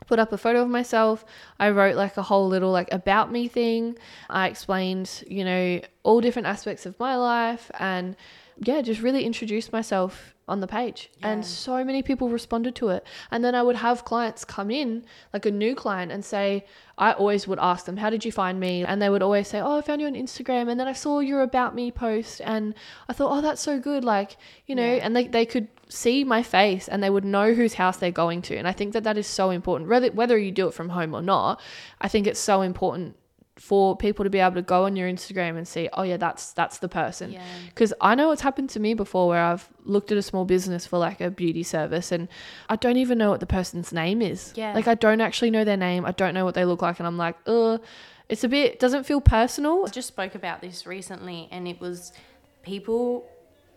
put 0.07 0.19
up 0.19 0.31
a 0.31 0.37
photo 0.37 0.61
of 0.61 0.69
myself. 0.69 1.25
I 1.59 1.69
wrote 1.71 1.95
like 1.95 2.17
a 2.17 2.23
whole 2.23 2.47
little 2.47 2.71
like 2.71 2.89
about 2.91 3.31
me 3.31 3.47
thing. 3.47 3.97
I 4.29 4.47
explained, 4.47 5.23
you 5.27 5.43
know, 5.43 5.81
all 6.03 6.21
different 6.21 6.47
aspects 6.47 6.85
of 6.85 6.99
my 6.99 7.15
life 7.15 7.71
and 7.79 8.15
yeah, 8.57 8.81
just 8.81 9.01
really 9.01 9.25
introduced 9.25 9.73
myself 9.73 10.34
on 10.47 10.59
the 10.59 10.67
page. 10.67 11.09
Yeah. 11.19 11.29
And 11.29 11.45
so 11.45 11.83
many 11.83 12.03
people 12.03 12.29
responded 12.29 12.75
to 12.75 12.89
it. 12.89 13.05
And 13.31 13.43
then 13.43 13.55
I 13.55 13.63
would 13.63 13.77
have 13.77 14.05
clients 14.05 14.45
come 14.45 14.69
in, 14.69 15.05
like 15.33 15.45
a 15.45 15.51
new 15.51 15.75
client, 15.75 16.11
and 16.11 16.23
say, 16.23 16.65
I 16.97 17.13
always 17.13 17.47
would 17.47 17.59
ask 17.59 17.85
them, 17.85 17.97
How 17.97 18.09
did 18.09 18.23
you 18.23 18.31
find 18.31 18.59
me? 18.59 18.85
And 18.85 19.01
they 19.01 19.09
would 19.09 19.23
always 19.23 19.47
say, 19.47 19.59
Oh, 19.59 19.77
I 19.77 19.81
found 19.81 20.01
you 20.01 20.07
on 20.07 20.13
Instagram. 20.13 20.69
And 20.69 20.79
then 20.79 20.87
I 20.87 20.93
saw 20.93 21.19
your 21.19 21.41
About 21.41 21.73
Me 21.73 21.91
post. 21.91 22.41
And 22.41 22.75
I 23.09 23.13
thought, 23.13 23.35
Oh, 23.35 23.41
that's 23.41 23.61
so 23.61 23.79
good. 23.79 24.03
Like, 24.03 24.37
you 24.67 24.75
know, 24.75 24.95
Yeah. 24.95 25.01
and 25.03 25.15
they, 25.15 25.27
they 25.27 25.45
could 25.45 25.67
see 25.89 26.23
my 26.23 26.43
face 26.43 26.87
and 26.87 27.03
they 27.03 27.09
would 27.09 27.25
know 27.25 27.53
whose 27.53 27.75
house 27.75 27.97
they're 27.97 28.11
going 28.11 28.41
to. 28.43 28.55
And 28.55 28.67
I 28.67 28.71
think 28.71 28.93
that 28.93 29.03
that 29.03 29.17
is 29.17 29.27
so 29.27 29.49
important. 29.49 29.89
Whether, 29.89 30.11
whether 30.11 30.37
you 30.37 30.51
do 30.51 30.67
it 30.67 30.73
from 30.73 30.89
home 30.89 31.13
or 31.15 31.21
not, 31.21 31.59
I 31.99 32.07
think 32.07 32.27
it's 32.27 32.39
so 32.39 32.61
important 32.61 33.15
for 33.57 33.95
people 33.95 34.23
to 34.25 34.29
be 34.29 34.39
able 34.39 34.55
to 34.55 34.61
go 34.61 34.83
on 34.85 34.95
your 34.97 35.07
Instagram 35.09 35.57
and 35.57 35.65
see, 35.67 35.87
oh 35.93 36.03
yeah, 36.03 36.17
that's 36.17 36.51
that's 36.53 36.79
the 36.79 36.89
person. 36.89 37.31
Yeah. 37.31 37.43
Because 37.69 37.93
I 38.01 38.13
know 38.15 38.31
it's 38.31 38.41
happened 38.41 38.69
to 38.71 38.79
me 38.79 38.93
before 38.93 39.27
where 39.29 39.43
I've 39.43 39.69
looked 39.85 40.11
at 40.11 40.17
a 40.17 40.21
small 40.21 40.43
business 40.45 40.85
for 40.85 40.97
like 40.99 41.21
a 41.21 41.29
beauty 41.31 41.63
service 41.63 42.11
and 42.11 42.27
I 42.67 42.75
don't 42.75 42.97
even 42.97 43.17
know 43.17 43.29
what 43.29 43.39
the 43.39 43.45
person's 43.45 43.93
name 43.93 44.21
is. 44.21 44.51
Yeah. 44.55 44.73
Like 44.73 44.87
I 44.87 44.95
don't 44.95 45.21
actually 45.21 45.51
know 45.51 45.63
their 45.63 45.77
name. 45.77 46.05
I 46.05 46.11
don't 46.11 46.33
know 46.33 46.43
what 46.43 46.53
they 46.55 46.65
look 46.65 46.81
like 46.81 46.99
and 46.99 47.07
I'm 47.07 47.17
like, 47.17 47.37
ugh. 47.47 47.81
It's 48.27 48.43
a 48.43 48.47
bit 48.49 48.79
doesn't 48.79 49.05
feel 49.05 49.21
personal. 49.21 49.85
I 49.85 49.89
just 49.89 50.07
spoke 50.07 50.33
about 50.33 50.59
this 50.59 50.87
recently, 50.87 51.47
and 51.51 51.67
it 51.67 51.79
was 51.79 52.11
people 52.63 53.23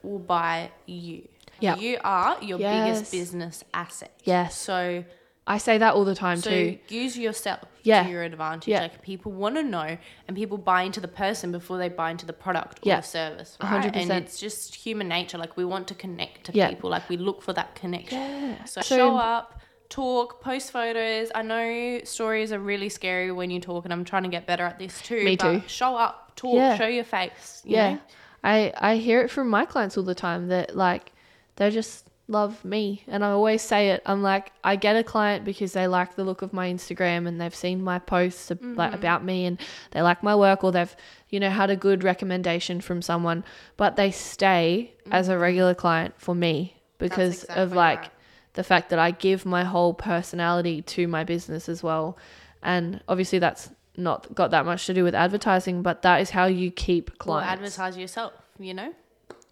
will 0.02 0.18
buy 0.18 0.70
you. 0.86 1.28
Yeah. 1.60 1.76
You 1.76 1.98
are 2.02 2.42
your 2.42 2.58
Yes. 2.58 2.96
biggest 2.96 3.12
business 3.12 3.64
asset. 3.74 4.10
Yes. 4.24 4.56
So 4.56 5.04
I 5.46 5.58
say 5.58 5.78
that 5.78 5.94
all 5.94 6.04
the 6.04 6.14
time 6.14 6.38
so 6.38 6.50
too. 6.50 6.78
use 6.88 7.18
yourself 7.18 7.60
Yeah. 7.88 8.02
to 8.04 8.10
your 8.10 8.22
advantage. 8.22 8.68
Yeah. 8.68 8.82
Like 8.82 9.02
people 9.02 9.32
want 9.32 9.56
to 9.56 9.62
know, 9.62 9.96
and 10.26 10.36
people 10.36 10.58
buy 10.58 10.82
into 10.82 11.00
the 11.00 11.08
person 11.08 11.52
before 11.52 11.78
they 11.78 11.88
buy 11.88 12.10
into 12.10 12.26
the 12.26 12.32
product 12.32 12.78
or 12.84 12.88
Yeah. 12.90 13.00
the 13.00 13.06
service, 13.06 13.56
right? 13.60 13.68
hundred 13.68 13.86
And 13.86 13.94
percent. 13.94 14.10
And 14.12 14.24
it's 14.26 14.38
just 14.38 14.74
human 14.74 15.08
nature. 15.08 15.38
Like 15.38 15.56
we 15.56 15.64
want 15.64 15.88
to 15.88 15.94
connect 15.94 16.44
to 16.46 16.52
Yeah. 16.52 16.68
people. 16.70 16.90
Like 16.90 17.08
we 17.08 17.16
look 17.16 17.42
for 17.42 17.52
that 17.54 17.74
connection. 17.74 18.20
Yeah. 18.20 18.64
So, 18.64 18.80
So- 18.82 18.96
show 18.96 19.16
up, 19.16 19.60
talk, 19.88 20.40
post 20.42 20.70
photos. 20.70 21.30
I 21.34 21.42
know 21.42 22.00
stories 22.04 22.52
are 22.52 22.58
really 22.58 22.88
scary 22.90 23.32
when 23.32 23.50
you 23.50 23.60
talk, 23.60 23.84
and 23.86 23.92
I'm 23.92 24.04
trying 24.04 24.24
to 24.24 24.28
get 24.28 24.46
better 24.46 24.64
at 24.64 24.78
this 24.78 25.00
too. 25.00 25.24
Me 25.24 25.36
but 25.36 25.52
too. 25.52 25.62
Show 25.68 25.96
up, 25.96 26.32
talk, 26.36 26.76
show 26.78 26.86
your 26.86 27.04
face. 27.04 27.62
you 27.64 27.76
yeah. 27.76 27.90
know? 27.94 28.00
I 28.44 28.72
I 28.76 28.96
hear 28.96 29.20
it 29.22 29.30
from 29.30 29.48
my 29.48 29.64
clients 29.64 29.96
all 29.96 30.04
the 30.04 30.14
time 30.14 30.48
that 30.48 30.76
like 30.76 31.12
they're 31.56 31.70
just 31.72 32.07
love 32.30 32.62
me 32.64 33.02
and 33.06 33.24
I 33.24 33.30
always 33.30 33.62
say 33.62 33.90
it. 33.90 34.02
I'm 34.04 34.22
like 34.22 34.52
I 34.62 34.76
get 34.76 34.96
a 34.96 35.02
client 35.02 35.44
because 35.46 35.72
they 35.72 35.86
like 35.86 36.14
the 36.14 36.24
look 36.24 36.42
of 36.42 36.52
my 36.52 36.70
Instagram 36.70 37.26
and 37.26 37.40
they've 37.40 37.54
seen 37.54 37.82
my 37.82 37.98
posts 37.98 38.50
ab- 38.50 38.60
Mm-hmm. 38.60 38.94
about 38.94 39.24
me 39.24 39.46
and 39.46 39.58
they 39.92 40.02
like 40.02 40.22
my 40.22 40.36
work 40.36 40.62
or 40.62 40.70
they've 40.72 40.94
you 41.30 41.40
know 41.40 41.48
had 41.50 41.70
a 41.70 41.76
good 41.76 42.04
recommendation 42.04 42.80
from 42.82 43.00
someone 43.02 43.44
but 43.78 43.96
they 43.96 44.10
stay 44.10 44.92
as 45.10 45.28
a 45.28 45.38
regular 45.38 45.74
client 45.74 46.14
for 46.18 46.34
me 46.34 46.74
because 46.98 47.44
of 47.44 47.70
Mm-hmm. 47.70 47.76
like 47.78 47.98
right. 48.00 48.10
the 48.54 48.62
fact 48.64 48.90
that 48.90 48.98
I 48.98 49.10
give 49.12 49.46
my 49.46 49.64
whole 49.64 49.94
personality 49.94 50.82
to 50.82 51.08
my 51.08 51.24
business 51.24 51.68
as 51.68 51.82
well. 51.82 52.18
And 52.62 53.00
obviously 53.08 53.38
that's 53.38 53.70
not 53.96 54.34
got 54.34 54.50
that 54.50 54.66
much 54.66 54.84
to 54.86 54.94
do 54.94 55.02
with 55.02 55.14
advertising, 55.14 55.82
but 55.82 56.02
that 56.02 56.20
is 56.20 56.30
how 56.30 56.46
you 56.46 56.70
keep 56.70 57.16
clients. 57.18 57.48
Or 57.48 57.52
advertise 57.52 57.96
yourself. 57.96 58.32
You 58.58 58.74
know. 58.74 58.92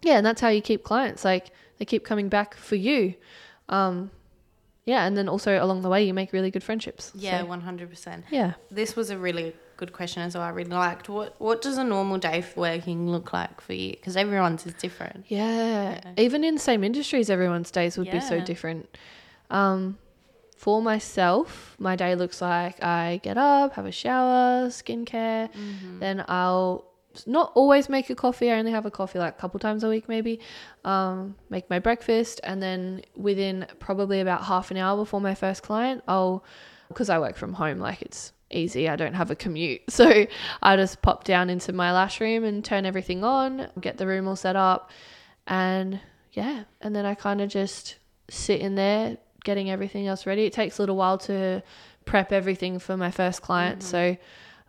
Yeah, 0.03 0.17
and 0.17 0.25
that's 0.25 0.41
how 0.41 0.49
you 0.49 0.61
keep 0.61 0.83
clients. 0.83 1.25
Like 1.25 1.47
they 1.77 1.85
keep 1.85 2.03
coming 2.03 2.29
back 2.29 2.55
for 2.55 2.75
you. 2.75 3.13
Um, 3.69 4.11
yeah, 4.85 5.05
and 5.05 5.17
then 5.17 5.27
also 5.27 5.61
along 5.63 5.81
the 5.81 5.89
way 5.89 6.05
you 6.05 6.13
make 6.13 6.31
really 6.31 6.49
good 6.51 6.63
friendships. 6.63 7.11
Yeah, 7.13 7.43
one 7.43 7.61
hundred 7.61 7.89
percent. 7.89 8.25
yeah. 8.31 8.53
This 8.71 8.95
was 8.95 9.09
a 9.09 9.17
really 9.17 9.53
good 9.75 9.91
question 9.91 10.23
as 10.23 10.33
well. 10.33 10.43
I 10.43 10.49
really 10.49 10.71
liked. 10.71 11.09
What 11.09 11.35
What 11.39 11.61
does 11.61 11.77
a 11.77 11.83
normal 11.83 12.17
day 12.17 12.41
for 12.41 12.61
working 12.61 13.09
look 13.11 13.33
like 13.33 13.59
for 13.61 13.73
you? 13.73 13.91
Because 13.91 14.15
everyone's 14.15 14.65
is 14.65 14.73
different. 14.75 15.25
Yeah. 15.27 15.99
Even 16.17 16.43
in 16.45 16.55
the 16.55 16.61
same 16.61 16.83
industries, 16.85 17.29
everyone's 17.29 17.69
days 17.69 17.97
would 17.97 18.09
be 18.09 18.21
so 18.21 18.39
different. 18.39 18.87
Um, 19.51 19.97
for 20.55 20.81
myself, 20.81 21.75
my 21.77 21.95
day 21.95 22.15
looks 22.15 22.41
like 22.41 22.81
I 22.83 23.19
get 23.21 23.37
up, 23.37 23.73
have 23.73 23.85
a 23.85 23.91
shower, 23.91 24.67
skincare, 24.69 25.51
Mm-hmm. 25.51 25.99
then 25.99 26.25
I'll 26.27 26.85
not 27.25 27.51
always 27.55 27.89
make 27.89 28.09
a 28.09 28.15
coffee. 28.15 28.51
I 28.51 28.59
only 28.59 28.71
have 28.71 28.85
a 28.85 28.91
coffee 28.91 29.19
like 29.19 29.35
a 29.35 29.39
couple 29.39 29.59
times 29.59 29.83
a 29.83 29.89
week, 29.89 30.07
maybe. 30.07 30.39
Um, 30.83 31.35
make 31.49 31.69
my 31.69 31.79
breakfast, 31.79 32.39
and 32.43 32.61
then 32.61 33.01
within 33.15 33.65
probably 33.79 34.19
about 34.19 34.43
half 34.43 34.71
an 34.71 34.77
hour 34.77 34.97
before 34.97 35.21
my 35.21 35.33
first 35.35 35.63
client, 35.63 36.03
I'll 36.07 36.43
because 36.89 37.09
I 37.09 37.19
work 37.19 37.35
from 37.35 37.53
home, 37.53 37.79
like 37.79 38.01
it's 38.01 38.31
easy. 38.49 38.87
I 38.87 38.95
don't 38.95 39.13
have 39.13 39.31
a 39.31 39.35
commute, 39.35 39.81
so 39.89 40.25
I 40.61 40.75
just 40.75 41.01
pop 41.01 41.23
down 41.23 41.49
into 41.49 41.73
my 41.73 41.91
lash 41.91 42.21
room 42.21 42.43
and 42.43 42.63
turn 42.63 42.85
everything 42.85 43.23
on, 43.23 43.69
get 43.79 43.97
the 43.97 44.07
room 44.07 44.27
all 44.27 44.35
set 44.35 44.55
up, 44.55 44.91
and 45.47 45.99
yeah, 46.33 46.63
and 46.81 46.95
then 46.95 47.05
I 47.05 47.15
kind 47.15 47.41
of 47.41 47.49
just 47.49 47.97
sit 48.29 48.61
in 48.61 48.75
there 48.75 49.17
getting 49.43 49.69
everything 49.69 50.07
else 50.07 50.25
ready. 50.25 50.43
It 50.43 50.53
takes 50.53 50.77
a 50.77 50.81
little 50.81 50.97
while 50.97 51.17
to 51.19 51.63
prep 52.05 52.31
everything 52.31 52.79
for 52.79 52.97
my 52.97 53.11
first 53.11 53.41
client, 53.41 53.83
so 53.83 54.17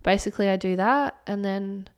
basically 0.03 0.49
I 0.49 0.57
do 0.57 0.77
that, 0.77 1.17
and 1.27 1.45
then 1.45 1.89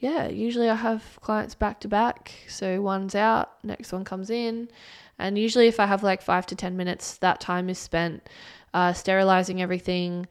yeah, 0.00 0.28
usually 0.28 0.68
I 0.68 0.74
have 0.74 1.18
clients 1.20 1.54
back 1.54 1.80
to 1.80 1.88
back. 1.88 2.32
So 2.48 2.80
one's 2.80 3.14
out, 3.14 3.52
next 3.62 3.92
one 3.92 4.04
comes 4.04 4.30
in. 4.30 4.68
And 5.18 5.38
usually, 5.38 5.68
if 5.68 5.78
I 5.78 5.86
have 5.86 6.02
like 6.02 6.22
five 6.22 6.46
to 6.46 6.56
10 6.56 6.76
minutes, 6.76 7.18
that 7.18 7.40
time 7.40 7.68
is 7.68 7.78
spent 7.78 8.28
uh, 8.72 8.94
sterilizing 8.94 9.60
everything, 9.60 10.26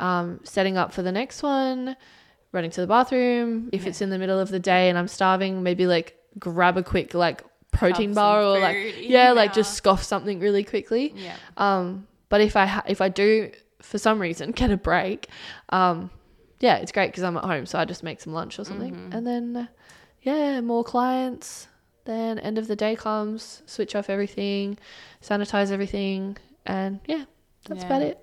um, 0.00 0.40
setting 0.42 0.76
up 0.76 0.92
for 0.92 1.02
the 1.02 1.12
next 1.12 1.44
one, 1.44 1.96
running 2.50 2.72
to 2.72 2.80
the 2.80 2.88
bathroom. 2.88 3.70
If 3.72 3.86
it's 3.86 4.00
in 4.00 4.10
the 4.10 4.18
middle 4.18 4.40
of 4.40 4.48
the 4.48 4.58
day 4.58 4.88
and 4.88 4.98
I'm 4.98 5.06
starving, 5.08 5.62
maybe 5.62 5.86
like 5.86 6.18
grab 6.38 6.76
a 6.76 6.82
quick 6.82 7.14
like 7.14 7.44
protein 7.70 8.14
bar 8.14 8.42
or 8.42 8.58
like, 8.58 8.96
yeah, 8.98 9.30
like 9.30 9.52
just 9.54 9.74
scoff 9.74 10.02
something 10.02 10.40
really 10.40 10.64
quickly. 10.64 11.12
Yeah. 11.14 11.36
Um, 11.56 12.08
but 12.28 12.40
if 12.40 12.56
I 12.56 12.66
ha- 12.66 12.84
if 12.88 13.00
I 13.00 13.08
do 13.08 13.52
for 13.80 13.98
some 13.98 14.20
reason 14.20 14.50
get 14.60 14.72
a 14.72 14.76
break, 14.76 15.28
um, 15.68 16.10
yeah, 16.62 16.76
it's 16.76 16.92
great 16.92 17.08
because 17.08 17.24
I'm 17.24 17.36
at 17.36 17.44
home, 17.44 17.66
so 17.66 17.78
I 17.78 17.84
just 17.84 18.02
make 18.02 18.20
some 18.22 18.32
lunch 18.32 18.58
or 18.58 18.64
something, 18.64 18.94
Mm-hmm. 18.94 19.12
and 19.12 19.26
then 19.26 19.56
uh, 19.56 19.66
yeah, 20.22 20.60
more 20.62 20.84
clients. 20.84 21.68
Then 22.04 22.38
end 22.38 22.56
of 22.58 22.66
the 22.66 22.74
day 22.76 22.96
comes, 22.96 23.62
switch 23.66 23.94
off 23.94 24.08
everything, 24.08 24.78
sanitize 25.20 25.70
everything, 25.70 26.36
and 26.66 26.98
yeah, 27.06 27.24
that's 27.68 27.84
about 27.84 28.02
it. 28.02 28.18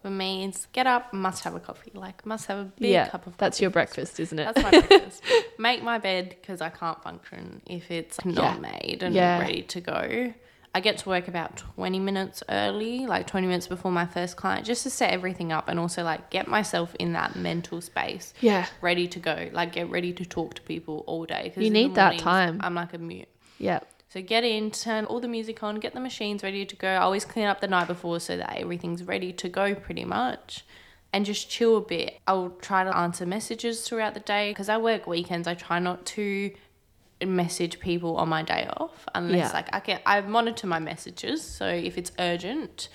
For 0.00 0.08
me, 0.08 0.44
it's 0.44 0.64
get 0.72 0.86
up, 0.86 1.12
must 1.12 1.44
have 1.44 1.54
a 1.54 1.60
coffee. 1.60 1.90
Like 1.92 2.24
must 2.24 2.46
have 2.46 2.58
a 2.58 2.64
big 2.64 2.90
yeah, 2.92 3.08
cup 3.08 3.26
of. 3.26 3.36
that's 3.36 3.60
your 3.60 3.68
breakfast, 3.68 4.18
isn't 4.20 4.38
it? 4.38 4.44
That's 4.44 4.62
my 4.62 4.70
breakfast. 4.70 5.22
Make 5.58 5.82
my 5.82 5.98
bed 5.98 6.36
because 6.40 6.62
I 6.62 6.70
can't 6.70 7.02
function 7.02 7.60
if 7.66 7.90
it's 7.90 8.24
not 8.24 8.34
Yeah. 8.36 8.56
made 8.58 9.02
and 9.02 9.14
Yeah. 9.14 9.38
ready 9.38 9.60
to 9.62 9.80
go. 9.82 10.32
I 10.74 10.80
get 10.80 10.98
to 10.98 11.08
work 11.08 11.26
about 11.26 11.56
20 11.56 11.98
minutes 11.98 12.42
early, 12.48 13.06
like 13.06 13.26
20 13.26 13.46
minutes 13.46 13.66
before 13.66 13.90
my 13.90 14.06
first 14.06 14.36
client, 14.36 14.64
just 14.64 14.84
to 14.84 14.90
set 14.90 15.12
everything 15.12 15.50
up 15.50 15.68
and 15.68 15.80
also 15.80 16.04
like 16.04 16.30
get 16.30 16.46
myself 16.46 16.94
in 17.00 17.12
that 17.14 17.34
mental 17.34 17.80
space, 17.80 18.32
yeah, 18.40 18.66
ready 18.80 19.08
to 19.08 19.18
go, 19.18 19.48
like 19.52 19.72
get 19.72 19.90
ready 19.90 20.12
to 20.12 20.24
talk 20.24 20.54
to 20.54 20.62
people 20.62 21.02
all 21.08 21.24
day. 21.24 21.52
You 21.56 21.70
need 21.70 21.96
that 21.96 22.18
time. 22.18 22.60
I'm 22.62 22.74
like 22.74 22.94
a 22.94 22.98
mute. 22.98 23.26
yeah, 23.58 23.80
So 24.10 24.22
get 24.22 24.44
in, 24.44 24.70
turn 24.70 25.06
all 25.06 25.18
the 25.18 25.28
music 25.28 25.62
on, 25.64 25.80
get 25.80 25.92
the 25.92 26.00
machines 26.00 26.42
ready 26.44 26.64
to 26.64 26.76
go. 26.76 26.88
I 26.88 26.98
always 26.98 27.24
clean 27.24 27.46
up 27.46 27.60
the 27.60 27.68
night 27.68 27.88
before 27.88 28.20
so 28.20 28.36
that 28.36 28.56
everything's 28.56 29.02
ready 29.02 29.32
to 29.32 29.48
go 29.48 29.74
pretty 29.74 30.04
much. 30.04 30.64
And 31.12 31.26
just 31.26 31.50
chill 31.50 31.76
a 31.76 31.80
bit. 31.80 32.20
I'll 32.28 32.50
try 32.60 32.84
to 32.84 32.96
answer 32.96 33.26
messages 33.26 33.80
throughout 33.82 34.14
the 34.14 34.20
day 34.20 34.52
because 34.52 34.68
I 34.68 34.76
work 34.78 35.08
weekends. 35.08 35.48
I 35.48 35.54
try 35.54 35.80
not 35.80 36.06
to 36.06 36.52
message 37.26 37.80
people 37.80 38.16
on 38.16 38.28
my 38.28 38.42
day 38.42 38.68
off 38.76 39.06
unless 39.14 39.50
Yeah. 39.50 39.52
like 39.52 39.68
I 39.74 39.80
can 39.80 40.00
I 40.06 40.20
monitor 40.22 40.66
my 40.66 40.78
messages. 40.78 41.42
So 41.42 41.66
if 41.66 41.98
it's 41.98 42.12
urgent, 42.18 42.88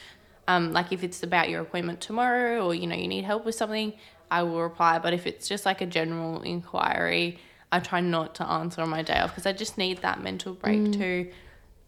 um, 0.48 0.74
like 0.74 0.92
if 0.92 1.04
it's 1.04 1.24
about 1.24 1.50
your 1.50 1.62
appointment 1.62 2.02
tomorrow 2.02 2.66
or 2.66 2.74
you 2.76 2.88
know 2.88 2.96
you 2.96 3.08
need 3.08 3.24
help 3.24 3.46
with 3.46 3.56
something, 3.56 3.94
I 4.32 4.44
will 4.44 4.62
reply. 4.62 5.00
But 5.00 5.14
if 5.14 5.28
it's 5.28 5.48
just 5.48 5.66
like 5.66 5.82
a 5.82 5.86
general 5.86 6.42
inquiry, 6.42 7.40
I 7.72 7.80
try 7.80 8.00
not 8.02 8.36
to 8.36 8.48
answer 8.48 8.82
on 8.82 8.90
my 8.90 9.02
day 9.02 9.20
off 9.20 9.32
because 9.32 9.46
I 9.46 9.54
just 9.54 9.78
need 9.78 10.02
that 10.02 10.22
mental 10.22 10.54
break 10.54 10.92
too. 10.94 11.32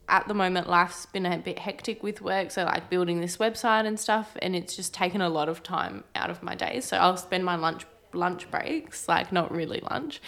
At 0.09 0.27
the 0.29 0.33
moment, 0.33 0.69
life's 0.69 1.05
been 1.05 1.25
a 1.25 1.37
bit 1.37 1.59
hectic 1.59 2.01
with 2.01 2.21
work, 2.21 2.51
so 2.51 2.63
like 2.63 2.89
building 2.89 3.19
this 3.19 3.37
website 3.37 3.85
and 3.85 3.99
stuff, 3.99 4.37
and 4.41 4.55
it's 4.55 4.73
just 4.75 4.93
taken 4.93 5.21
a 5.21 5.27
lot 5.29 5.49
of 5.49 5.63
time 5.63 6.05
out 6.15 6.29
of 6.29 6.41
my 6.41 6.55
days. 6.55 6.85
So 6.85 6.95
I'll 6.97 7.17
spend 7.17 7.43
my 7.43 7.55
lunch 7.55 7.85
lunch 8.13 8.49
breaks, 8.49 9.07
like 9.09 9.33
not 9.33 9.51
really 9.51 9.81
lunch, 9.91 10.21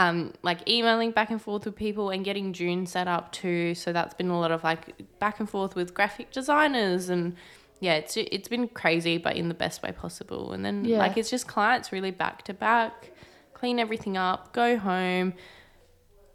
um, 0.00 0.32
like 0.42 0.68
emailing 0.68 1.10
back 1.10 1.30
and 1.30 1.40
forth 1.42 1.64
with 1.66 1.76
people 1.76 2.10
and 2.10 2.24
getting 2.24 2.52
June 2.52 2.86
set 2.86 3.06
up 3.08 3.32
too. 3.32 3.74
So 3.74 3.92
that's 3.92 4.14
been 4.14 4.30
a 4.30 4.38
lot 4.40 4.50
of 4.50 4.64
like 4.64 4.82
back 5.18 5.40
and 5.40 5.48
forth 5.48 5.74
with 5.74 5.92
graphic 5.94 6.30
designers 6.32 7.08
and 7.10 7.36
yeah, 7.80 7.94
it's 7.94 8.16
it's 8.16 8.48
been 8.48 8.68
crazy, 8.68 9.16
but 9.18 9.36
in 9.36 9.48
the 9.48 9.54
best 9.54 9.82
way 9.82 9.92
possible. 9.92 10.52
And 10.52 10.64
then 10.64 10.84
Yeah. 10.84 10.98
like 10.98 11.16
it's 11.16 11.30
just 11.30 11.46
clients 11.46 11.92
really 11.92 12.10
back 12.10 12.42
to 12.44 12.54
back, 12.54 13.10
clean 13.54 13.78
everything 13.78 14.16
up, 14.16 14.52
go 14.52 14.76
home. 14.78 15.34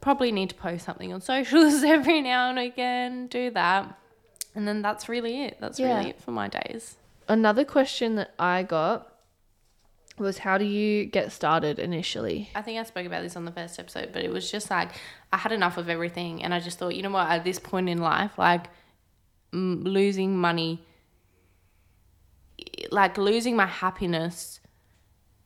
Probably 0.02 0.32
need 0.32 0.50
to 0.50 0.56
post 0.56 0.86
something 0.86 1.12
on 1.14 1.22
socials 1.34 1.84
every 1.84 2.22
now 2.22 2.50
and 2.50 2.60
again. 2.60 3.28
Do 3.28 3.50
that, 3.52 3.98
and 4.54 4.68
then 4.68 4.82
that's 4.82 5.10
really 5.10 5.44
it. 5.44 5.58
That's 5.60 5.80
Yeah. 5.80 5.96
really 5.98 6.10
it 6.10 6.22
for 6.22 6.32
my 6.32 6.48
days. 6.48 6.98
Another 7.28 7.66
question 7.66 8.16
that 8.16 8.32
I 8.38 8.62
got 8.64 9.15
was 10.18 10.38
how 10.40 10.58
do 10.58 10.66
you 10.66 11.06
get 11.06 11.32
started 11.32 11.80
initially? 11.80 12.50
I 12.56 12.62
think 12.62 12.80
I 12.80 12.84
spoke 12.84 13.06
about 13.06 13.24
this 13.24 13.36
on 13.36 13.46
the 13.46 13.52
first 13.52 13.80
episode, 13.80 14.10
but 14.14 14.24
it 14.24 14.32
was 14.32 14.50
just 14.50 14.70
like 14.70 14.92
I 15.32 15.38
had 15.38 15.52
enough 15.52 15.78
of 15.78 15.90
everything, 15.90 16.44
and 16.44 16.54
I 16.54 16.60
just 16.60 16.80
thought, 16.80 16.96
you 16.96 17.04
know 17.04 17.10
what? 17.10 17.30
At 17.30 17.44
this 17.44 17.60
point 17.60 17.90
in 17.90 18.00
life, 18.00 18.38
like 18.38 18.68
m- 19.54 19.84
losing 19.84 20.38
money, 20.38 20.84
like 22.92 23.18
losing 23.18 23.56
my 23.56 23.66
happiness, 23.66 24.62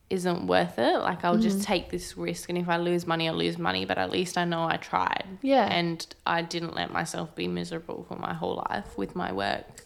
isn't 0.09 0.47
worth 0.47 0.77
it. 0.77 0.99
Like 0.99 1.23
I'll 1.23 1.38
just 1.38 1.57
mm-hmm. 1.57 1.65
take 1.65 1.89
this 1.89 2.17
risk, 2.17 2.49
and 2.49 2.57
if 2.57 2.69
I 2.69 2.77
lose 2.77 3.07
money, 3.07 3.27
I'll 3.27 3.35
lose 3.35 3.57
money. 3.57 3.85
But 3.85 3.97
at 3.97 4.11
least 4.11 4.38
I 4.38 4.45
know 4.45 4.63
I 4.63 4.77
tried. 4.77 5.25
Yeah. 5.41 5.65
and 5.65 6.05
I 6.25 6.41
didn't 6.43 6.75
let 6.75 6.91
myself 6.91 7.35
be 7.35 7.47
miserable 7.47 8.05
for 8.07 8.17
my 8.17 8.33
whole 8.33 8.63
life 8.69 8.97
with 8.97 9.15
my 9.15 9.31
work. 9.31 9.85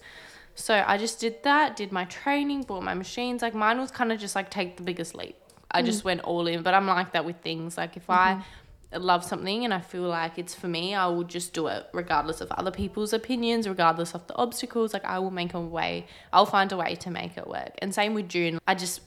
So 0.55 0.83
I 0.85 0.97
just 0.97 1.19
did 1.19 1.43
that, 1.43 1.75
did 1.75 1.91
my 1.91 2.05
training, 2.05 2.63
bought 2.63 2.83
my 2.83 2.93
machines. 2.93 3.41
Like 3.41 3.55
mine 3.55 3.79
was 3.79 3.91
kind 3.91 4.11
of 4.11 4.19
just 4.19 4.35
like 4.35 4.49
take 4.49 4.77
the 4.77 4.83
biggest 4.83 5.15
leap. 5.15 5.35
I 5.71 5.81
just 5.81 6.01
mm. 6.01 6.05
went 6.05 6.21
all 6.21 6.47
in. 6.47 6.61
But 6.61 6.73
I'm 6.73 6.87
like 6.87 7.13
that 7.13 7.25
with 7.25 7.37
things. 7.41 7.77
Like 7.77 7.97
if 7.97 8.09
I 8.09 8.35
mm-hmm. 8.35 9.01
love 9.01 9.23
something 9.23 9.65
and 9.65 9.73
I 9.73 9.81
feel 9.81 10.03
like 10.03 10.37
it's 10.37 10.53
for 10.53 10.67
me, 10.67 10.93
I 10.93 11.07
will 11.07 11.23
just 11.23 11.53
do 11.53 11.67
it 11.67 11.87
regardless 11.93 12.41
of 12.41 12.51
other 12.51 12.71
people's 12.71 13.13
opinions, 13.13 13.67
regardless 13.67 14.13
of 14.13 14.27
the 14.27 14.35
obstacles. 14.35 14.93
Like 14.93 15.05
I 15.05 15.17
will 15.19 15.31
make 15.31 15.53
a 15.53 15.59
way. 15.59 16.05
I'll 16.31 16.45
find 16.45 16.71
a 16.71 16.77
way 16.77 16.95
to 16.95 17.09
make 17.09 17.37
it 17.37 17.47
work. 17.47 17.71
And 17.79 17.93
same 17.93 18.13
with 18.13 18.29
June. 18.29 18.59
I 18.67 18.75
just 18.75 19.01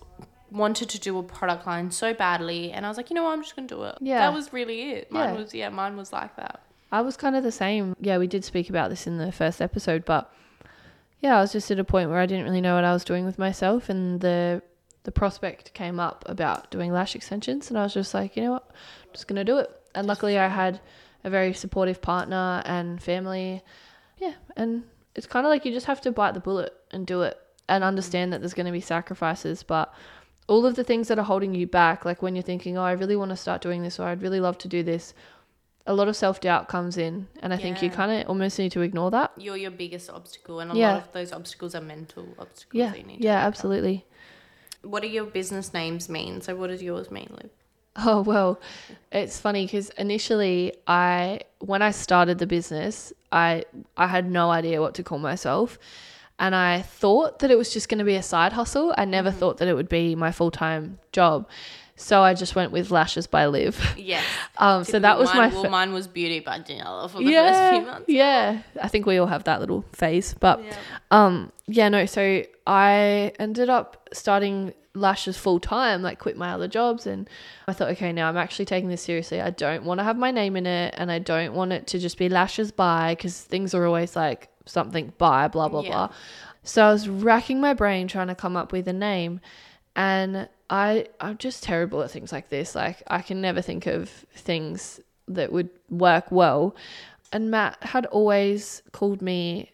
wanted 0.51 0.89
to 0.89 1.01
do 1.01 1.19
a 1.19 1.23
product 1.23 1.67
line 1.67 1.91
so 1.91 2.15
badly 2.15 2.73
and 2.73 2.87
I 2.87 2.89
was 2.89 2.97
like, 2.97 3.11
you 3.11 3.15
know 3.15 3.25
what, 3.25 3.33
I'm 3.33 3.43
just 3.43 3.55
gonna 3.55 3.69
do 3.69 3.85
it. 3.85 3.99
Yeah. 4.01 4.19
That 4.19 4.35
was 4.35 4.53
really 4.53 4.93
it. 4.93 5.13
Mine 5.13 5.35
Yeah. 5.35 5.41
was 5.41 5.55
yeah, 5.55 5.69
mine 5.69 5.97
was 5.97 6.13
like 6.13 6.35
that. 6.37 6.61
I 6.93 7.01
was 7.03 7.17
kind 7.17 7.35
of 7.35 7.43
the 7.43 7.53
same. 7.53 7.97
Yeah, 8.01 8.19
we 8.19 8.27
did 8.27 8.45
speak 8.45 8.71
about 8.71 8.91
this 8.91 9.07
in 9.07 9.19
the 9.19 9.33
first 9.33 9.61
episode, 9.61 10.05
but 10.05 10.33
yeah, 11.21 11.39
I 11.39 11.41
was 11.41 11.53
just 11.53 11.71
at 11.71 11.79
a 11.79 11.85
point 11.85 12.11
where 12.11 12.19
I 12.19 12.27
didn't 12.27 12.45
really 12.45 12.61
know 12.61 12.75
what 12.75 12.85
I 12.85 12.93
was 12.93 13.05
doing 13.05 13.25
with 13.25 13.39
myself, 13.39 13.89
and 13.89 14.21
the 14.21 14.63
the 15.05 15.13
prospect 15.13 15.73
came 15.73 16.01
up 16.01 16.25
about 16.27 16.71
doing 16.71 16.93
lash 16.93 17.15
extensions, 17.15 17.71
and 17.71 17.79
I 17.79 17.85
was 17.85 17.95
just 17.95 18.13
like, 18.13 18.37
you 18.37 18.43
know 18.43 18.53
what, 18.53 18.71
I'm 19.05 19.13
just 19.13 19.29
gonna 19.29 19.45
do 19.45 19.59
it. 19.59 19.71
And 19.95 20.07
luckily, 20.07 20.39
I 20.39 20.49
had 20.49 20.81
a 21.25 21.31
very 21.31 21.53
supportive 21.53 22.03
partner 22.03 22.63
and 22.65 23.03
family. 23.03 23.63
Yeah, 24.19 24.35
and 24.57 24.85
it's 25.15 25.27
kind 25.27 25.47
of 25.47 25.51
like 25.51 25.65
you 25.65 25.73
just 25.73 25.87
have 25.87 26.01
to 26.03 26.13
bite 26.13 26.35
the 26.35 26.41
bullet 26.41 26.75
and 26.91 27.07
do 27.07 27.23
it, 27.23 27.39
and 27.69 27.83
understand 27.85 28.33
that 28.33 28.41
there's 28.41 28.55
going 28.55 28.67
to 28.67 28.73
be 28.73 28.81
sacrifices, 28.81 29.63
but 29.63 29.93
all 30.49 30.65
of 30.65 30.77
the 30.77 30.85
things 30.85 31.09
that 31.09 31.19
are 31.19 31.25
holding 31.25 31.55
you 31.55 31.67
back, 31.67 32.05
like 32.05 32.23
when 32.23 32.37
you're 32.37 32.43
thinking, 32.43 32.79
oh, 32.79 32.83
I 32.83 32.93
really 32.93 33.17
want 33.17 33.31
to 33.31 33.37
start 33.37 33.63
doing 33.63 33.83
this, 33.83 33.99
or 33.99 34.07
I'd 34.07 34.23
really 34.23 34.41
love 34.41 34.59
to 34.59 34.69
do 34.69 34.83
this, 34.83 35.15
a 35.87 35.95
lot 35.95 36.09
of 36.09 36.17
self 36.17 36.41
doubt 36.41 36.69
comes 36.69 36.97
in, 36.97 37.29
and 37.43 37.53
I 37.55 37.57
think 37.57 37.83
you 37.83 37.89
Yeah. 37.89 37.95
kind 37.95 38.21
of 38.23 38.29
almost 38.29 38.59
need 38.59 38.73
to 38.73 38.81
ignore 38.81 39.11
that. 39.13 39.33
You're 39.37 39.57
your 39.57 39.71
biggest 39.71 40.11
obstacle 40.11 40.61
and 40.61 40.73
a 40.73 40.75
Yeah. 40.77 40.93
lot 40.95 41.07
of 41.07 41.13
those 41.13 41.33
obstacles 41.33 41.75
are 41.75 41.81
mental 41.81 42.27
obstacles 42.39 42.75
Yeah, 42.79 42.91
that 42.91 42.99
you 42.99 43.05
need 43.05 43.19
to 43.19 43.23
yeah, 43.25 43.35
overcome. 43.37 43.47
absolutely. 43.49 44.07
What 44.83 45.03
do 45.03 45.09
your 45.09 45.25
business 45.25 45.73
names 45.73 46.09
mean? 46.09 46.41
So 46.41 46.55
what 46.57 46.69
does 46.69 46.83
yours 46.83 47.11
mean, 47.11 47.29
Liv? 47.33 47.51
Oh 47.99 48.21
well, 48.21 48.61
it's 49.11 49.41
funny 49.41 49.65
because 49.65 49.89
initially 49.91 50.75
I, 50.87 51.41
when 51.61 51.81
I 51.83 51.93
started 51.93 52.39
the 52.39 52.47
business, 52.47 53.13
I 53.33 53.65
I 53.97 54.07
had 54.07 54.31
no 54.31 54.51
idea 54.51 54.81
what 54.83 54.95
to 54.97 55.03
call 55.03 55.19
myself, 55.19 55.79
and 56.39 56.55
I 56.55 56.83
thought 56.83 57.39
that 57.39 57.51
it 57.51 57.57
was 57.57 57.73
just 57.73 57.89
going 57.89 57.99
to 58.01 58.05
be 58.05 58.15
a 58.17 58.23
side 58.23 58.53
hustle. 58.53 58.95
I 58.99 59.07
never 59.07 59.31
mm-hmm. 59.31 59.39
thought 59.39 59.57
that 59.59 59.69
it 59.69 59.75
would 59.75 59.89
be 59.89 60.15
my 60.15 60.31
full 60.31 60.51
time 60.51 60.99
job, 61.13 61.49
so 61.97 62.21
I 62.23 62.35
just 62.35 62.55
went 62.55 62.73
with 62.73 62.91
Lashes 62.91 63.27
by 63.27 63.47
Liv. 63.47 63.79
Yes. 63.97 64.25
Um, 64.59 64.85
so 64.85 64.99
that 64.99 65.19
was 65.19 65.29
mine, 65.29 65.37
my 65.37 65.49
well, 65.55 65.65
fir- 65.65 65.71
mine 65.71 65.93
was 65.93 66.07
beauty 66.09 66.41
by 66.41 66.61
Janella 66.61 67.11
for 67.11 67.19
the 67.23 67.31
first 67.31 67.73
few 67.75 67.81
months. 67.83 68.05
yeah. 68.09 68.63
I 68.83 68.89
think 68.89 69.05
we 69.05 69.19
all 69.19 69.27
have 69.27 69.45
that 69.45 69.61
little 69.61 69.85
phase, 69.93 70.33
but 70.33 70.65
Yeah. 70.65 70.77
Um, 71.11 71.53
yeah, 71.67 71.89
no, 71.91 72.07
so 72.07 72.43
I 72.67 73.33
ended 73.39 73.69
up 73.69 74.09
starting 74.15 74.73
lashes 74.95 75.37
full 75.37 75.61
time, 75.61 76.01
like 76.01 76.19
quit 76.19 76.39
my 76.39 76.53
other 76.53 76.69
jobs 76.69 77.07
and 77.07 77.29
I 77.69 77.75
thought, 77.75 77.91
okay, 77.91 78.13
now 78.13 78.31
I'm 78.31 78.37
actually 78.39 78.65
taking 78.65 78.89
this 78.89 79.03
seriously. 79.03 79.43
I 79.43 79.51
don't 79.51 79.85
want 79.85 80.01
to 80.01 80.05
have 80.05 80.17
my 80.17 80.31
name 80.31 80.57
in 80.57 80.67
it 80.67 80.95
and 80.97 81.13
I 81.13 81.19
don't 81.19 81.53
want 81.53 81.73
it 81.75 81.87
to 81.89 81.99
just 81.99 82.17
be 82.17 82.31
lashes 82.31 82.73
by 82.73 83.15
because 83.15 83.39
things 83.43 83.75
are 83.75 83.85
always 83.85 84.17
like 84.17 84.49
something 84.65 85.13
by 85.19 85.49
blah 85.49 85.69
blah 85.69 85.83
Yeah. 85.83 85.91
blah. 85.91 86.09
So 86.63 86.83
I 86.83 86.91
was 86.93 87.11
racking 87.11 87.61
my 87.61 87.75
brain 87.75 88.09
trying 88.09 88.29
to 88.29 88.35
come 88.35 88.57
up 88.57 88.73
with 88.73 88.89
a 88.89 88.95
name 88.95 89.41
and 89.95 90.49
I 90.71 91.07
I'm 91.21 91.39
just 91.39 91.63
terrible 91.63 92.03
at 92.03 92.11
things 92.11 92.33
like 92.33 92.49
this. 92.49 92.75
Like 92.75 93.03
I 93.07 93.23
can 93.23 93.41
never 93.41 93.61
think 93.63 93.87
of 93.87 94.09
things 94.35 95.01
that 95.29 95.53
would 95.53 95.71
work 95.91 96.31
well. 96.31 96.75
And 97.33 97.51
Matt 97.51 97.79
had 97.83 98.07
always 98.07 98.83
called 98.93 99.21
me 99.23 99.73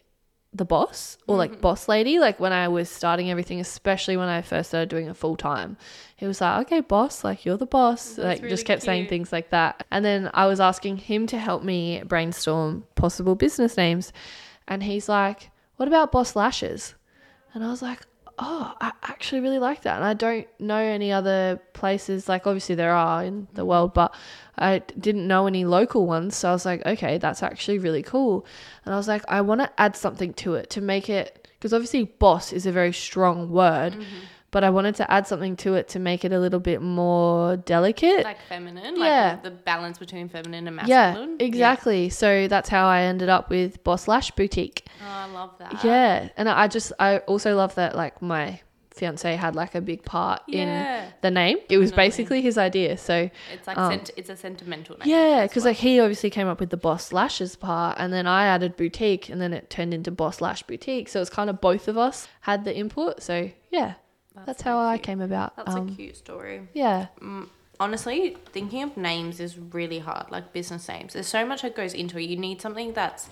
the 0.55 0.65
boss 0.65 1.17
or 1.25 1.33
Mm-hmm. 1.33 1.39
like 1.39 1.61
boss 1.61 1.87
lady 1.87 2.19
like 2.19 2.39
when 2.39 2.53
I 2.53 2.67
was 2.67 2.87
starting 2.87 3.31
everything 3.31 3.59
especially 3.59 4.17
when 4.17 4.27
I 4.29 4.43
first 4.43 4.69
started 4.69 4.87
doing 4.87 5.07
it 5.07 5.17
full 5.17 5.35
time 5.35 5.77
he 6.15 6.27
was 6.27 6.41
like 6.41 6.67
okay 6.67 6.79
boss 6.81 7.23
like 7.23 7.43
you're 7.43 7.57
the 7.57 7.65
boss 7.65 8.19
like 8.19 8.37
really 8.37 8.51
just 8.51 8.67
kept 8.67 8.83
saying 8.83 9.07
things 9.07 9.31
like 9.31 9.49
that 9.49 9.83
and 9.89 10.05
then 10.05 10.29
I 10.31 10.45
was 10.45 10.59
asking 10.59 10.97
him 10.97 11.25
to 11.27 11.39
help 11.39 11.63
me 11.63 12.03
brainstorm 12.05 12.83
possible 12.93 13.33
business 13.33 13.77
names 13.77 14.13
and 14.67 14.83
he's 14.83 15.09
like 15.09 15.49
what 15.77 15.87
about 15.87 16.11
boss 16.11 16.35
lashes 16.35 16.93
and 17.55 17.63
I 17.63 17.69
was 17.71 17.81
like, 17.81 18.01
oh, 18.39 18.73
I 18.81 18.91
actually 19.03 19.41
really 19.41 19.59
like 19.59 19.83
that. 19.83 19.95
And 19.95 20.05
I 20.05 20.13
don't 20.13 20.47
know 20.59 20.77
any 20.77 21.11
other 21.11 21.61
places, 21.73 22.27
like 22.27 22.47
obviously 22.47 22.75
there 22.75 22.93
are 22.93 23.23
in 23.23 23.47
the 23.53 23.65
world, 23.65 23.93
but 23.93 24.13
I 24.57 24.79
didn't 24.99 25.27
know 25.27 25.47
any 25.47 25.65
local 25.65 26.05
ones. 26.07 26.35
So 26.35 26.49
I 26.49 26.51
was 26.53 26.65
like, 26.65 26.85
okay, 26.85 27.17
that's 27.17 27.43
actually 27.43 27.79
really 27.79 28.03
cool. 28.03 28.45
And 28.85 28.93
I 28.93 28.97
was 28.97 29.07
like, 29.07 29.23
I 29.27 29.41
want 29.41 29.61
to 29.61 29.71
add 29.79 29.95
something 29.95 30.33
to 30.35 30.55
it 30.55 30.69
to 30.71 30.81
make 30.81 31.09
it, 31.09 31.47
because 31.53 31.73
obviously 31.73 32.05
boss 32.05 32.51
is 32.51 32.65
a 32.65 32.71
very 32.71 32.93
strong 32.93 33.51
word, 33.51 33.93
mm-hmm. 33.93 34.25
But 34.53 34.63
I 34.63 34.69
wanted 34.69 34.95
to 34.95 35.11
add 35.11 35.27
something 35.27 35.57
to 35.57 35.73
it 35.73 35.89
to 35.89 35.99
make 35.99 36.23
it 36.23 36.31
a 36.31 36.39
little 36.39 36.61
bit 36.61 36.81
more 36.81 37.57
delicate. 37.57 38.23
Like 38.23 38.37
feminine. 38.47 38.95
Yeah. 38.95 39.31
Like 39.33 39.43
the 39.43 39.51
balance 39.51 39.97
between 39.97 40.29
feminine 40.29 40.65
and 40.67 40.77
masculine. 40.77 41.35
yeah, 41.39 41.45
exactly. 41.45 42.09
So 42.09 42.47
that's 42.47 42.69
how 42.69 42.87
I 42.87 43.01
ended 43.01 43.27
up 43.27 43.49
with 43.49 43.83
Boss 43.83 44.07
Lash 44.07 44.31
Boutique. 44.31 44.85
Oh, 45.01 45.05
I 45.11 45.25
love 45.33 45.51
that. 45.59 45.83
Yeah, 45.83 46.29
and 46.37 46.47
I 46.47 46.69
just 46.69 46.93
I 46.99 47.17
also 47.19 47.55
love 47.57 47.75
that 47.75 47.95
like 47.97 48.21
my 48.21 48.61
fiance 48.95 49.35
had 49.35 49.55
like 49.55 49.73
a 49.73 49.81
big 49.81 50.03
part 50.03 50.43
Yeah. 50.47 51.05
in 51.05 51.13
the 51.21 51.31
name. 51.31 51.57
It 51.67 51.79
was 51.79 51.89
Definitely. 51.89 52.09
basically 52.09 52.41
his 52.43 52.57
idea. 52.59 52.95
So 52.95 53.27
It's 53.51 53.65
like 53.65 53.75
Um, 53.75 53.91
sent- 53.91 54.11
it's 54.15 54.29
a 54.29 54.35
sentimental 54.37 54.95
name. 54.99 55.09
yeah, 55.09 55.47
because 55.47 55.63
well. 55.63 55.71
like 55.71 55.77
he 55.77 55.99
obviously 55.99 56.29
came 56.29 56.47
up 56.47 56.59
with 56.59 56.69
the 56.69 56.77
Boss 56.77 57.11
Lashes 57.11 57.55
part, 57.55 57.97
and 57.99 58.13
then 58.13 58.27
I 58.27 58.45
added 58.45 58.77
boutique, 58.77 59.29
and 59.29 59.41
then 59.41 59.51
it 59.51 59.71
turned 59.71 59.95
into 59.95 60.11
Boss 60.11 60.41
Lash 60.41 60.61
Boutique. 60.61 61.09
So 61.09 61.21
it's 61.21 61.31
kind 61.31 61.49
of 61.49 61.59
both 61.59 61.87
of 61.87 61.97
us 61.97 62.27
had 62.41 62.65
the 62.65 62.75
input. 62.75 63.23
So 63.23 63.49
yeah, 63.71 63.93
that's, 64.45 64.63
so 64.63 64.71
how 64.71 64.79
I 64.79 64.97
came 64.97 65.21
about. 65.21 65.55
That's 65.55 65.73
um, 65.75 65.89
a 65.89 65.91
cute 65.95 66.17
story. 66.17 66.67
yeah, 66.73 67.07
Mm, 67.21 67.47
honestly, 67.79 68.37
thinking 68.51 68.83
of 68.83 68.97
names 68.97 69.39
is 69.39 69.57
really 69.57 69.99
hard, 69.99 70.31
like 70.31 70.53
business 70.53 70.87
names. 70.87 71.13
There's 71.13 71.27
so 71.27 71.45
much 71.45 71.61
that 71.61 71.75
goes 71.75 71.93
into 71.93 72.17
it. 72.17 72.23
You 72.23 72.37
need 72.37 72.61
something 72.61 72.93
that's 72.93 73.29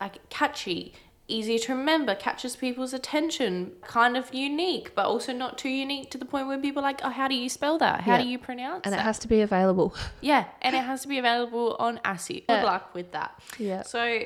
like 0.00 0.28
catchy, 0.28 0.94
easy 1.28 1.58
to 1.58 1.74
remember, 1.74 2.14
catches 2.14 2.54
people's 2.56 2.92
attention, 2.92 3.72
kind 3.82 4.16
of 4.16 4.34
unique, 4.34 4.94
but 4.94 5.06
also 5.06 5.32
not 5.32 5.56
too 5.56 5.68
unique 5.70 6.10
to 6.10 6.18
the 6.18 6.24
point 6.26 6.46
where 6.46 6.58
people 6.58 6.80
are 6.80 6.88
like, 6.90 7.00
oh, 7.02 7.08
how 7.10 7.28
do 7.28 7.34
you 7.34 7.48
spell 7.48 7.78
that? 7.78 8.02
How 8.02 8.16
Yeah. 8.16 8.22
do 8.22 8.28
you 8.28 8.38
pronounce 8.38 8.82
and 8.84 8.94
it 8.94 9.00
has 9.00 9.18
to 9.20 9.28
be 9.28 9.40
available. 9.40 9.94
yeah, 10.20 10.44
and 10.60 10.74
it 10.76 10.82
has 10.84 11.02
to 11.02 11.08
be 11.08 11.18
available 11.18 11.76
on 11.78 11.98
ASIC. 12.04 12.44
Yeah. 12.48 12.56
Good 12.60 12.66
luck 12.66 12.94
with 12.94 13.12
that. 13.12 13.40
yeah, 13.58 13.82
So 13.82 14.24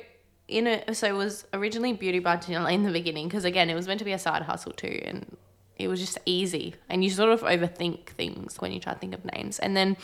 in 0.48 0.66
it, 0.66 0.96
so 0.96 1.06
it 1.06 1.12
was 1.14 1.44
originally 1.52 1.92
Beauty 1.92 2.18
by 2.20 2.36
Janelle 2.38 2.72
in 2.72 2.82
the 2.82 2.90
beginning 2.90 3.28
because 3.28 3.44
again, 3.44 3.68
it 3.70 3.74
was 3.74 3.86
meant 3.86 3.98
to 4.00 4.04
be 4.04 4.12
a 4.12 4.18
side 4.18 4.42
hustle 4.42 4.72
too, 4.72 5.00
and 5.04 5.36
it 5.78 5.88
was 5.88 6.00
just 6.00 6.18
easy. 6.26 6.74
And 6.88 7.04
you 7.04 7.10
sort 7.10 7.30
of 7.30 7.42
overthink 7.42 8.08
things 8.08 8.60
when 8.60 8.72
you 8.72 8.80
try 8.80 8.94
to 8.94 8.98
think 8.98 9.14
of 9.14 9.24
names. 9.24 9.58
And 9.58 9.76
then, 9.76 9.96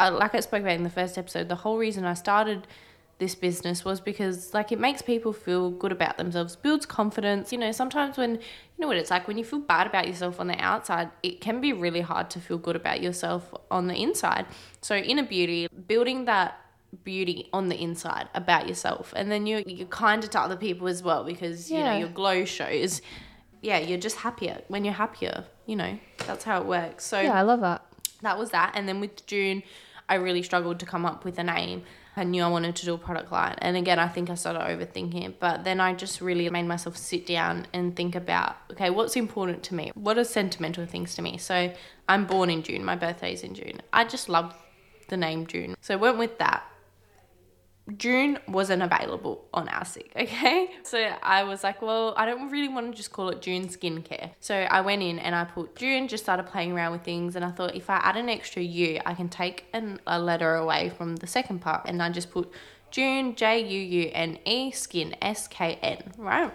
uh, 0.00 0.10
like 0.12 0.34
I 0.34 0.40
spoke 0.40 0.62
about 0.62 0.74
in 0.74 0.82
the 0.82 0.90
first 0.90 1.16
episode, 1.16 1.48
the 1.48 1.56
whole 1.56 1.78
reason 1.78 2.04
I 2.04 2.14
started 2.14 2.66
this 3.18 3.36
business 3.36 3.84
was 3.84 4.00
because 4.00 4.52
like 4.52 4.72
it 4.72 4.80
makes 4.80 5.00
people 5.00 5.32
feel 5.32 5.70
good 5.70 5.92
about 5.92 6.16
themselves, 6.16 6.56
builds 6.56 6.84
confidence. 6.84 7.52
You 7.52 7.58
know, 7.58 7.70
sometimes 7.70 8.16
when 8.16 8.32
you 8.32 8.40
know 8.78 8.88
what 8.88 8.96
it's 8.96 9.10
like 9.10 9.28
when 9.28 9.38
you 9.38 9.44
feel 9.44 9.60
bad 9.60 9.86
about 9.86 10.08
yourself 10.08 10.40
on 10.40 10.48
the 10.48 10.58
outside, 10.58 11.10
it 11.22 11.40
can 11.40 11.60
be 11.60 11.72
really 11.72 12.00
hard 12.00 12.28
to 12.30 12.40
feel 12.40 12.58
good 12.58 12.74
about 12.74 13.00
yourself 13.00 13.54
on 13.70 13.86
the 13.86 13.94
inside. 13.94 14.46
So 14.80 14.96
inner 14.96 15.22
beauty, 15.22 15.68
building 15.86 16.24
that 16.24 16.58
beauty 17.04 17.48
on 17.52 17.68
the 17.68 17.80
inside 17.80 18.28
about 18.34 18.68
yourself 18.68 19.12
and 19.16 19.28
then 19.28 19.46
you're, 19.48 19.62
you're 19.66 19.88
kinder 19.88 20.28
to 20.28 20.38
other 20.38 20.54
people 20.54 20.86
as 20.86 21.02
well 21.02 21.24
because 21.24 21.68
you 21.68 21.80
know 21.80 21.98
your 21.98 22.08
glow 22.08 22.44
shows 22.44 23.02
yeah 23.64 23.78
you're 23.78 23.98
just 23.98 24.16
happier 24.18 24.60
when 24.68 24.84
you're 24.84 24.94
happier 24.94 25.44
you 25.66 25.74
know 25.74 25.98
that's 26.26 26.44
how 26.44 26.60
it 26.60 26.66
works. 26.66 27.04
So 27.04 27.20
yeah, 27.20 27.32
I 27.32 27.42
love 27.42 27.60
that. 27.60 27.84
that 28.22 28.38
was 28.38 28.50
that. 28.50 28.72
And 28.74 28.88
then 28.88 29.00
with 29.00 29.26
june 29.26 29.62
i 30.08 30.14
really 30.16 30.42
struggled 30.42 30.78
to 30.80 30.86
come 30.86 31.06
up 31.06 31.24
with 31.24 31.38
a 31.38 31.44
name. 31.44 31.82
I 32.16 32.24
knew 32.24 32.42
i 32.42 32.48
wanted 32.48 32.76
to 32.76 32.84
do 32.84 32.94
a 32.94 32.98
product 32.98 33.32
line. 33.32 33.56
And 33.58 33.76
again 33.76 33.98
i 33.98 34.06
think 34.06 34.28
i 34.28 34.34
started 34.34 34.60
overthinking 34.60 35.24
it 35.24 35.40
but 35.40 35.64
then 35.64 35.80
i 35.80 35.94
just 35.94 36.20
really 36.20 36.48
made 36.50 36.66
myself 36.66 36.96
sit 36.96 37.26
down 37.26 37.66
and 37.72 37.96
think 37.96 38.14
about 38.14 38.56
okay 38.72 38.90
what's 38.90 39.16
important 39.16 39.62
to 39.64 39.74
me? 39.74 39.90
What 39.94 40.18
are 40.18 40.24
sentimental 40.24 40.84
things 40.86 41.14
to 41.16 41.22
me? 41.22 41.38
So 41.38 41.72
i'm 42.08 42.26
born 42.26 42.50
in 42.50 42.62
june. 42.62 42.84
My 42.84 42.96
birthday's 42.96 43.42
in 43.42 43.54
june. 43.54 43.80
I 43.92 44.04
just 44.04 44.28
love 44.28 44.54
the 45.08 45.16
name 45.16 45.46
june. 45.46 45.74
So 45.80 45.94
I 45.94 45.96
went 45.96 46.18
with 46.18 46.38
that 46.38 46.64
June 47.98 48.38
wasn't 48.48 48.82
available 48.82 49.44
on 49.52 49.68
ASIC, 49.68 50.06
okay? 50.16 50.70
So 50.84 50.98
I 51.22 51.44
was 51.44 51.62
like, 51.62 51.82
well, 51.82 52.14
I 52.16 52.24
don't 52.24 52.50
really 52.50 52.68
want 52.68 52.90
to 52.90 52.96
just 52.96 53.12
call 53.12 53.28
it 53.28 53.42
June 53.42 53.68
skincare. 53.68 54.30
So 54.40 54.54
I 54.54 54.80
went 54.80 55.02
in 55.02 55.18
and 55.18 55.34
I 55.34 55.44
put 55.44 55.76
June, 55.76 56.08
just 56.08 56.24
started 56.24 56.46
playing 56.46 56.72
around 56.72 56.92
with 56.92 57.02
things, 57.02 57.36
and 57.36 57.44
I 57.44 57.50
thought 57.50 57.74
if 57.74 57.90
I 57.90 57.96
add 57.96 58.16
an 58.16 58.28
extra 58.28 58.62
U, 58.62 59.00
I 59.04 59.14
can 59.14 59.28
take 59.28 59.66
an, 59.72 60.00
a 60.06 60.18
letter 60.18 60.54
away 60.54 60.90
from 60.96 61.16
the 61.16 61.26
second 61.26 61.60
part, 61.60 61.82
and 61.86 62.02
I 62.02 62.08
just 62.08 62.30
put 62.30 62.50
June, 62.90 63.34
J 63.34 63.60
U 63.60 63.80
U 63.80 64.10
N 64.14 64.38
E, 64.46 64.70
skin, 64.70 65.14
S 65.20 65.46
K 65.46 65.78
N, 65.82 66.12
right? 66.16 66.52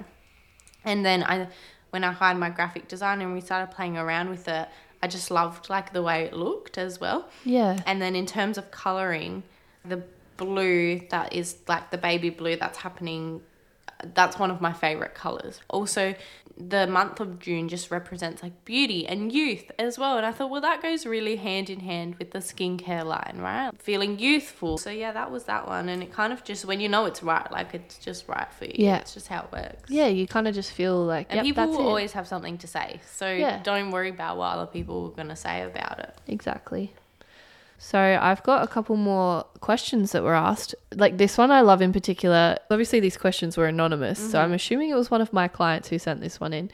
And 0.84 1.06
then 1.06 1.24
I, 1.24 1.48
when 1.92 2.04
I 2.04 2.12
hired 2.12 2.38
my 2.38 2.50
graphic 2.50 2.88
designer 2.88 3.26
and 3.26 3.34
we 3.34 3.42
started 3.42 3.76
playing 3.76 3.98
around 3.98 4.30
with 4.30 4.48
it, 4.48 4.68
I 5.04 5.08
just 5.08 5.30
loved 5.32 5.70
like 5.70 5.94
the 5.94 6.02
way 6.02 6.24
it 6.24 6.34
looked 6.34 6.78
as 6.78 7.00
well. 7.00 7.28
Yeah, 7.46 7.80
And 7.86 8.02
then 8.02 8.15
in 8.15 8.26
terms 8.26 8.58
of 8.58 8.72
coloring, 8.72 9.44
the 9.86 10.04
blue 10.39 11.02
that 11.10 11.34
is 11.34 11.58
like 11.67 11.91
the 11.91 11.97
baby 11.97 12.30
blue 12.30 12.56
that's 12.56 12.80
happening, 12.80 13.41
that's 14.13 14.39
one 14.39 14.49
of 14.49 14.62
my 14.62 14.73
favorite 14.73 15.13
colors. 15.13 15.60
Also, 15.69 16.15
the 16.58 16.86
month 16.88 17.21
of 17.21 17.39
June 17.39 17.69
just 17.69 17.89
represents 17.89 18.43
like 18.43 18.65
beauty 18.65 19.08
and 19.08 19.32
youth 19.32 19.71
as 19.80 19.97
well. 19.97 20.17
And 20.17 20.25
I 20.25 20.34
thought, 20.34 20.49
well, 20.49 20.60
that 20.62 20.82
goes 20.82 21.06
really 21.06 21.38
hand 21.38 21.69
in 21.69 21.80
hand 21.80 22.15
with 22.15 22.32
the 22.32 22.39
skincare 22.39 23.06
line, 23.06 23.38
right? 23.39 23.71
Feeling 23.82 24.19
youthful. 24.19 24.78
So 24.78 24.89
yeah, 24.89 25.13
that 25.13 25.32
was 25.32 25.45
that 25.45 25.67
one. 25.67 25.88
And 25.88 26.04
it 26.04 26.12
kind 26.12 26.34
of 26.34 26.43
just, 26.43 26.65
when 26.65 26.82
you 26.82 26.89
know 26.89 27.06
it's 27.06 27.23
right, 27.23 27.49
like 27.49 27.73
it's 27.73 27.97
just 27.97 28.28
right 28.28 28.52
for 28.52 28.65
you. 28.65 28.75
Yeah. 28.75 28.97
It's 28.97 29.13
just 29.13 29.28
how 29.28 29.43
it 29.43 29.52
works. 29.54 29.89
Yeah, 29.89 30.08
you 30.08 30.28
kind 30.28 30.49
of 30.49 30.54
just 30.56 30.71
feel 30.71 31.02
like 31.06 31.28
And 31.30 31.38
yep, 31.38 31.45
people 31.45 31.67
will 31.67 31.88
always 31.88 32.12
have 32.12 32.28
something 32.28 32.58
to 32.58 32.67
say. 32.67 32.99
So 33.10 33.30
Yeah. 33.30 33.62
don't 33.63 33.91
worry 33.91 34.10
about 34.10 34.36
what 34.38 34.47
other 34.58 34.65
people 34.69 35.06
are 35.08 35.15
going 35.15 35.30
to 35.30 35.38
say 35.38 35.63
about 35.63 35.99
it. 35.99 36.13
Exactly. 36.28 36.93
So 37.82 37.98
I've 37.98 38.44
got 38.44 38.62
a 38.62 38.68
couple 38.68 38.98
more 38.98 39.46
questions 39.62 40.12
that 40.12 40.22
were 40.22 40.36
asked. 40.36 40.76
Like 40.94 41.18
this 41.18 41.38
one 41.38 41.50
I 41.50 41.62
love 41.62 41.82
in 41.82 41.94
particular. 41.94 42.58
Obviously 42.70 43.00
these 43.00 43.15
questions 43.15 43.56
were 43.56 43.68
anonymous, 43.68 44.20
so 44.20 44.38
I'm 44.38 44.48
mm-hmm. 44.48 44.56
assuming 44.56 44.89
it 44.89 44.96
was 44.96 45.10
one 45.10 45.22
of 45.22 45.32
my 45.32 45.48
clients 45.48 45.88
who 45.88 45.98
sent 45.98 46.20
this 46.20 46.42
one 46.42 46.52
in. 46.52 46.70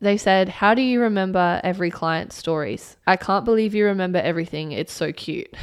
They 0.00 0.16
said, 0.16 0.48
"How 0.48 0.74
do 0.74 0.80
you 0.80 1.02
remember 1.02 1.60
every 1.62 1.90
client's 1.90 2.36
stories? 2.36 2.96
I 3.06 3.16
can't 3.16 3.44
believe 3.44 3.74
you 3.74 3.84
remember 3.84 4.18
everything. 4.18 4.72
It's 4.72 4.94
so 4.94 5.12
cute." 5.12 5.54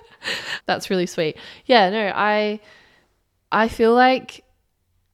That's 0.66 0.88
really 0.88 1.06
sweet. 1.06 1.36
Yeah, 1.66 1.90
no, 1.90 2.10
I 2.14 2.60
I 3.52 3.68
feel 3.68 3.92
like 3.92 4.42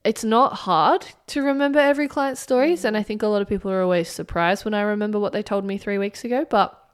it's 0.04 0.22
not 0.22 0.52
hard 0.52 1.04
to 1.26 1.42
remember 1.42 1.80
every 1.80 2.06
client's 2.06 2.40
stories 2.40 2.82
mm. 2.82 2.84
and 2.84 2.96
I 2.96 3.02
think 3.02 3.24
a 3.24 3.26
lot 3.26 3.42
of 3.42 3.48
people 3.48 3.72
are 3.72 3.82
always 3.82 4.08
surprised 4.08 4.64
when 4.64 4.72
I 4.72 4.82
remember 4.82 5.18
what 5.18 5.32
they 5.32 5.42
told 5.42 5.64
me 5.64 5.78
3 5.78 5.98
weeks 5.98 6.22
ago, 6.22 6.46
but 6.48 6.85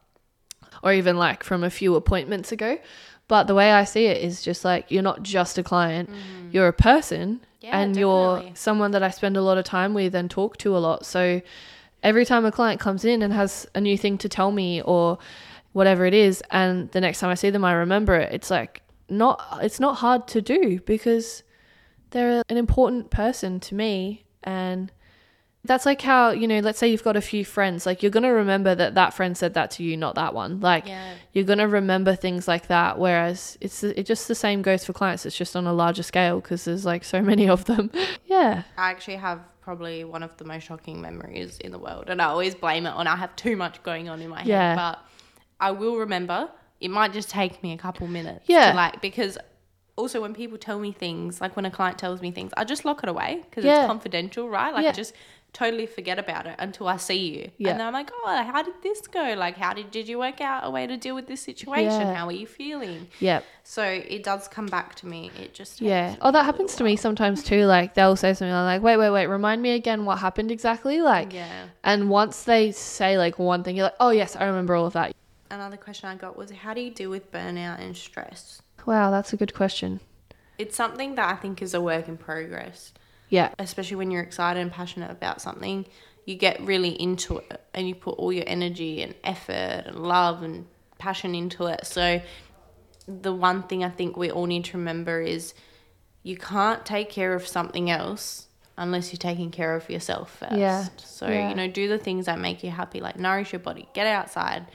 or 0.83 0.93
even 0.93 1.17
like 1.17 1.43
from 1.43 1.63
a 1.63 1.69
few 1.69 1.95
appointments 1.95 2.51
ago. 2.51 2.77
But 3.27 3.47
the 3.47 3.55
way 3.55 3.71
I 3.71 3.85
see 3.85 4.05
it 4.05 4.21
is 4.21 4.41
just 4.41 4.65
like 4.65 4.91
you're 4.91 5.01
not 5.01 5.23
just 5.23 5.57
a 5.57 5.63
client, 5.63 6.09
mm-hmm. 6.09 6.49
you're 6.51 6.67
a 6.67 6.73
person 6.73 7.39
Yeah, 7.61 7.79
and 7.79 7.95
you're 7.95 8.43
someone 8.53 8.91
that 8.91 9.01
I 9.01 9.09
spend 9.09 9.37
a 9.37 9.41
lot 9.41 9.57
of 9.57 9.63
time 9.65 9.93
with 9.93 10.13
and 10.13 10.29
talk 10.29 10.57
to 10.57 10.75
a 10.75 10.79
lot. 10.79 11.05
So 11.05 11.41
every 12.03 12.25
time 12.25 12.45
a 12.45 12.51
client 12.51 12.81
comes 12.81 13.05
in 13.05 13.21
and 13.21 13.33
has 13.33 13.65
a 13.73 13.81
new 13.81 13.97
thing 13.97 14.17
to 14.19 14.29
tell 14.29 14.51
me 14.51 14.81
or 14.81 15.17
whatever 15.71 16.05
it 16.05 16.13
is 16.13 16.43
and 16.51 16.91
the 16.91 17.01
next 17.01 17.19
time 17.19 17.31
I 17.31 17.33
see 17.33 17.49
them 17.49 17.65
I 17.65 17.73
remember 17.73 18.13
it, 18.15 18.31
it's 18.31 18.51
like 18.51 18.81
not 19.09 19.59
it's 19.61 19.79
not 19.79 19.95
hard 19.97 20.27
to 20.29 20.41
do 20.41 20.79
because 20.81 21.43
they're 22.11 22.43
an 22.49 22.57
important 22.57 23.09
person 23.09 23.59
to 23.61 23.75
me 23.75 24.25
and 24.43 24.91
that's 25.65 25.85
like 25.85 26.01
how 26.01 26.31
you 26.31 26.47
know 26.47 26.59
let's 26.59 26.77
say 26.79 26.87
you've 26.89 27.03
got 27.03 27.15
a 27.15 27.21
few 27.21 27.45
friends 27.45 27.85
like 27.85 28.03
you're 28.03 28.11
going 28.11 28.23
to 28.23 28.29
remember 28.29 28.75
that 28.75 28.95
that 28.95 29.13
friend 29.13 29.37
said 29.37 29.53
that 29.53 29.71
to 29.71 29.83
you 29.83 29.95
not 29.95 30.15
that 30.15 30.33
one 30.33 30.59
like 30.59 30.85
Yeah. 30.87 31.13
you're 31.31 31.45
going 31.45 31.59
to 31.59 31.67
remember 31.67 32.15
things 32.15 32.47
like 32.47 32.67
that 32.67 32.99
whereas 32.99 33.57
it's 33.61 33.83
it 33.83 34.05
just 34.05 34.27
the 34.27 34.35
same 34.35 34.61
goes 34.61 34.83
for 34.83 34.91
clients 34.93 35.25
it's 35.25 35.37
just 35.37 35.55
on 35.55 35.65
a 35.65 35.73
larger 35.73 36.03
scale 36.03 36.41
because 36.41 36.65
there's 36.65 36.85
like 36.85 37.03
so 37.05 37.21
many 37.31 37.47
of 37.47 37.63
them 37.65 37.91
yeah 38.25 38.63
I 38.77 38.91
actually 38.91 39.15
have 39.17 39.39
probably 39.61 40.03
one 40.03 40.23
of 40.23 40.35
the 40.35 40.43
most 40.43 40.63
shocking 40.63 41.01
memories 41.01 41.57
in 41.59 41.71
the 41.71 41.79
world, 41.79 42.09
and 42.09 42.21
I 42.21 42.25
always 42.25 42.53
blame 42.53 42.85
it 42.85 42.89
on 42.89 43.07
I 43.07 43.15
have 43.15 43.33
too 43.37 43.55
much 43.55 43.81
going 43.83 44.09
on 44.09 44.21
in 44.21 44.27
my 44.29 44.43
Yeah. 44.43 44.69
head. 44.71 44.75
But 44.75 44.99
I 45.61 45.71
will 45.71 45.95
remember. 45.95 46.49
It 46.81 46.91
might 46.91 47.13
just 47.13 47.29
take 47.29 47.63
me 47.63 47.71
a 47.71 47.77
couple 47.77 48.05
minutes. 48.07 48.43
Yeah. 48.49 48.73
Like 48.75 49.01
because 49.01 49.37
also 49.95 50.19
when 50.19 50.33
people 50.33 50.57
tell 50.57 50.79
me 50.79 50.91
things, 50.91 51.39
like 51.39 51.55
when 51.55 51.63
a 51.63 51.71
client 51.71 51.97
tells 51.97 52.19
me 52.21 52.29
things, 52.31 52.51
I 52.57 52.65
just 52.65 52.83
lock 52.83 53.03
it 53.03 53.07
away 53.09 53.41
because 53.49 53.63
Yeah. 53.63 53.79
it's 53.83 53.87
confidential, 53.87 54.49
right? 54.49 54.73
Like 54.73 54.83
Yeah. 54.83 54.89
I 54.89 54.91
just 54.91 55.13
totally 55.53 55.85
forget 55.85 56.17
about 56.19 56.47
it 56.47 56.55
until 56.59 56.87
I 56.87 56.97
see 56.97 57.29
you. 57.37 57.51
Yeah. 57.57 57.69
And 57.71 57.79
then 57.79 57.87
I'm 57.87 57.93
like, 57.93 58.09
oh, 58.11 58.43
how 58.51 58.63
did 58.63 58.73
this 58.81 59.01
go? 59.07 59.35
Like, 59.37 59.55
how 59.55 59.73
did 59.73 59.91
did 59.91 60.07
you 60.07 60.17
work 60.19 60.41
out 60.41 60.65
a 60.65 60.71
way 60.71 60.87
to 60.87 60.97
deal 60.97 61.13
with 61.15 61.27
this 61.27 61.41
situation? 61.41 62.01
Yeah. 62.01 62.13
How 62.15 62.25
are 62.27 62.31
you 62.31 62.47
feeling? 62.47 63.07
yeah 63.19 63.41
So 63.63 63.83
it 63.83 64.23
does 64.23 64.47
come 64.47 64.65
back 64.65 64.95
to 64.95 65.07
me. 65.07 65.31
It 65.39 65.53
just 65.53 65.79
yeah 65.79 66.15
oh 66.21 66.31
that 66.31 66.43
happens 66.45 66.75
to 66.77 66.83
me 66.83 66.95
sometimes 66.95 67.43
too 67.43 67.65
like 67.65 67.93
they'll 67.93 68.15
say 68.15 68.33
something 68.33 68.53
I'm 68.53 68.65
like 68.65 68.81
wait 68.81 68.97
wait 68.97 69.11
wait 69.11 69.27
remind 69.27 69.61
me 69.61 69.71
again 69.71 70.05
what 70.05 70.17
happened 70.19 70.51
exactly 70.51 71.01
like 71.01 71.31
Yeah. 71.33 71.67
and 71.83 72.09
once 72.09 72.43
they 72.43 72.71
say 72.71 73.17
like 73.17 73.37
one 73.39 73.63
thing 73.63 73.75
you're 73.77 73.85
like 73.85 73.95
oh 73.99 74.09
yes 74.09 74.35
i 74.35 74.43
remember 74.45 74.75
all 74.75 74.87
of 74.87 74.93
that 74.93 75.13
Another 75.51 75.77
question 75.77 76.09
I 76.09 76.15
got 76.15 76.35
was 76.35 76.49
how 76.49 76.73
do 76.73 76.81
you 76.81 76.89
deal 76.89 77.11
with 77.11 77.31
burnout 77.31 77.79
and 77.79 77.95
stress? 77.95 78.61
wow 78.87 79.11
that's 79.11 79.31
a 79.33 79.37
good 79.37 79.53
question 79.53 79.99
It's 80.57 80.75
something 80.75 81.15
that 81.15 81.29
I 81.29 81.35
think 81.35 81.61
is 81.61 81.73
a 81.73 81.81
work 81.81 82.07
in 82.07 82.17
progress, 82.17 82.93
yeah 83.37 83.49
especially 83.59 83.97
when 84.01 84.09
you're 84.11 84.21
excited 84.29 84.59
and 84.59 84.71
passionate 84.71 85.11
about 85.19 85.41
something. 85.41 85.85
You 86.25 86.35
get 86.35 86.55
really 86.61 86.93
into 87.07 87.31
it 87.39 87.59
and 87.73 87.83
you 87.89 87.95
put 87.95 88.13
all 88.21 88.31
your 88.31 88.45
energy 88.47 88.93
and 89.03 89.13
effort 89.25 89.83
and 89.87 89.97
love 90.15 90.41
and 90.41 90.65
passion 90.97 91.35
into 91.35 91.65
it. 91.65 91.81
So, 91.85 92.21
the 93.07 93.33
one 93.33 93.63
thing 93.63 93.83
I 93.83 93.89
think 93.89 94.15
we 94.15 94.31
all 94.31 94.45
need 94.45 94.63
to 94.71 94.77
remember 94.77 95.19
is 95.21 95.53
you 96.31 96.37
can't 96.37 96.85
take 96.85 97.09
care 97.09 97.33
of 97.33 97.45
something 97.45 97.91
else 97.91 98.47
unless 98.77 99.11
you're 99.11 99.17
taking 99.31 99.51
care 99.51 99.75
of 99.75 99.89
yourself 99.89 100.27
first. 100.39 100.53
Yeah. 100.55 100.87
So, 100.97 101.27
Yeah. 101.27 101.49
you 101.49 101.55
know, 101.55 101.67
do 101.67 101.89
the 101.89 101.97
things 101.97 102.25
that 102.27 102.39
make 102.39 102.63
you 102.63 102.69
happy, 102.71 103.01
like 103.01 103.17
nourish 103.19 103.51
your 103.51 103.59
body, 103.59 103.89
get 103.93 104.07
outside, 104.07 104.65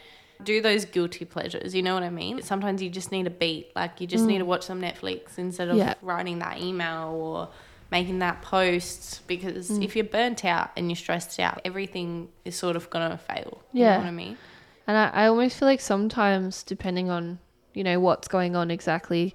do 0.45 0.61
those 0.61 0.85
guilty 0.85 1.25
pleasures. 1.25 1.75
You 1.75 1.83
know 1.83 1.95
what 1.95 2.03
I 2.03 2.11
mean? 2.11 2.43
Sometimes 2.43 2.83
you 2.83 2.91
just 2.91 3.11
need 3.11 3.27
a 3.27 3.31
beat. 3.31 3.73
Like, 3.75 4.01
you 4.03 4.07
just 4.07 4.27
need 4.27 4.39
to 4.39 4.45
watch 4.45 4.65
some 4.65 4.81
Netflix 4.83 5.39
instead 5.39 5.69
of 5.69 5.77
Mm. 5.77 5.85
Yeah. 5.87 5.95
writing 6.03 6.39
that 6.41 6.61
email 6.61 7.09
or 7.19 7.49
making 7.91 8.19
that 8.19 8.43
post 8.43 9.27
because 9.27 9.71
Mm. 9.71 9.85
if 9.85 9.97
you're 9.97 10.05
burnt 10.05 10.45
out 10.45 10.71
and 10.77 10.89
you're 10.91 10.97
stressed 10.97 11.39
out, 11.41 11.61
everything 11.65 12.29
is 12.45 12.55
sort 12.57 12.77
of 12.77 12.91
going 12.91 13.11
to 13.11 13.17
fail. 13.17 13.63
You 13.73 13.85
Yeah. 13.85 13.93
know 13.95 13.99
what 14.03 14.07
I 14.09 14.11
mean? 14.13 14.37
And 14.87 14.97
I, 14.97 15.11
I 15.25 15.27
almost 15.27 15.59
feel 15.59 15.69
like 15.69 15.81
sometimes, 15.81 16.63
depending 16.63 17.11
on, 17.11 17.39
you 17.75 17.85
know, 17.85 18.01
what's 18.01 18.29
going 18.29 18.57
on 18.57 18.71
exactly, 18.71 19.35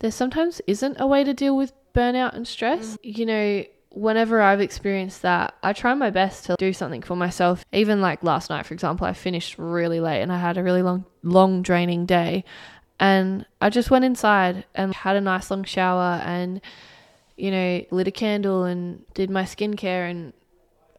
there 0.00 0.10
sometimes 0.10 0.60
isn't 0.66 0.98
a 1.00 1.06
way 1.06 1.24
to 1.24 1.34
deal 1.34 1.56
with 1.56 1.72
burnout 1.94 2.34
and 2.34 2.46
stress. 2.46 2.96
You 3.02 3.26
know, 3.26 3.64
whenever 3.90 4.40
I've 4.40 4.60
experienced 4.60 5.22
that, 5.22 5.54
I 5.62 5.72
try 5.72 5.94
my 5.94 6.10
best 6.10 6.44
to 6.46 6.56
do 6.58 6.72
something 6.72 7.02
for 7.02 7.16
myself. 7.16 7.64
Even 7.72 8.00
like 8.00 8.22
last 8.22 8.48
night, 8.50 8.64
for 8.66 8.74
example, 8.74 9.06
I 9.06 9.12
finished 9.14 9.56
really 9.58 10.00
late 10.00 10.22
and 10.22 10.32
I 10.32 10.38
had 10.38 10.56
a 10.56 10.62
really 10.62 10.82
long, 10.82 11.04
long, 11.22 11.62
draining 11.62 12.06
day. 12.06 12.44
And 13.00 13.46
I 13.60 13.70
just 13.70 13.90
went 13.90 14.04
inside 14.04 14.64
and 14.74 14.94
had 14.94 15.16
a 15.16 15.20
nice 15.20 15.50
long 15.50 15.64
shower 15.64 16.20
and, 16.24 16.60
you 17.38 17.50
know, 17.50 17.84
lit 17.90 18.08
a 18.08 18.10
candle 18.10 18.64
and 18.64 19.04
did 19.14 19.30
my 19.30 19.44
skincare 19.44 20.10
and 20.10 20.32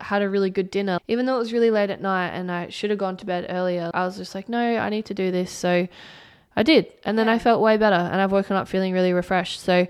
had 0.02 0.21
a 0.21 0.30
really 0.30 0.49
good 0.49 0.71
dinner. 0.71 0.99
Even 1.08 1.25
though 1.25 1.36
it 1.36 1.39
was 1.39 1.54
really 1.54 1.71
late 1.71 1.89
at 1.89 2.02
night 2.02 2.30
and 2.30 2.52
I 2.52 2.69
should 2.69 2.89
have 2.89 2.99
gone 2.99 3.17
to 3.17 3.25
bed 3.25 3.47
earlier, 3.49 3.91
I 3.93 4.06
was 4.06 4.17
just 4.17 4.34
like, 4.34 4.47
no, 4.47 4.60
I 4.60 4.89
need 4.89 5.06
to 5.06 5.13
do 5.13 5.32
this. 5.32 5.52
So 5.52 5.88
I 6.56 6.63
did. 6.63 6.91
And 7.04 7.17
then 7.17 7.30
I 7.30 7.39
felt 7.39 7.62
way 7.62 7.78
better 7.78 7.95
and 7.95 8.21
I've 8.21 8.32
woken 8.32 8.56
up 8.56 8.67
feeling 8.67 8.93
really 8.93 9.13
refreshed. 9.13 9.60
So 9.60 9.88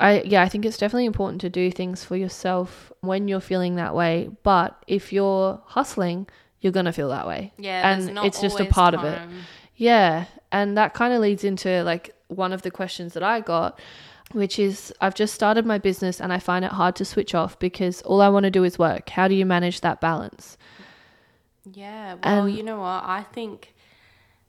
I 0.00 0.22
yeah, 0.22 0.42
I 0.42 0.48
think 0.48 0.64
it's 0.64 0.78
definitely 0.78 1.04
important 1.04 1.42
to 1.42 1.50
do 1.50 1.70
things 1.70 2.04
for 2.04 2.16
yourself 2.16 2.90
when 3.00 3.28
you're 3.28 3.40
feeling 3.40 3.76
that 3.76 3.94
way. 3.94 4.30
But 4.42 4.82
if 4.86 5.12
you're 5.12 5.62
hustling, 5.66 6.26
you're 6.60 6.72
gonna 6.72 6.92
feel 6.92 7.10
that 7.10 7.26
way. 7.26 7.52
Yeah, 7.58 7.92
and 7.92 8.18
it's 8.20 8.40
just 8.40 8.58
a 8.58 8.64
part 8.64 8.94
of 8.94 9.04
it. 9.04 9.20
Yeah, 9.76 10.24
and 10.50 10.76
that 10.76 10.94
kind 10.94 11.12
of 11.12 11.20
leads 11.20 11.44
into 11.44 11.84
like 11.84 12.14
one 12.28 12.52
of 12.52 12.62
the 12.62 12.70
questions 12.70 13.12
that 13.14 13.22
I 13.22 13.40
got, 13.40 13.78
which 14.32 14.58
is 14.58 14.92
I've 15.00 15.14
just 15.14 15.34
started 15.34 15.66
my 15.66 15.78
business 15.78 16.20
and 16.20 16.32
I 16.32 16.38
find 16.38 16.64
it 16.64 16.70
hard 16.72 16.96
to 16.96 17.04
switch 17.04 17.34
off 17.34 17.58
because 17.58 18.02
all 18.02 18.20
I 18.20 18.28
want 18.28 18.44
to 18.44 18.50
do 18.50 18.64
is 18.64 18.78
work. 18.78 19.10
How 19.10 19.26
do 19.28 19.34
you 19.34 19.44
manage 19.46 19.80
that 19.80 20.00
balance? 20.00 20.56
Yeah, 21.72 22.14
well, 22.22 22.44
And- 22.46 22.56
you 22.56 22.62
know 22.62 22.78
what? 22.80 23.04
I 23.04 23.24
think 23.32 23.74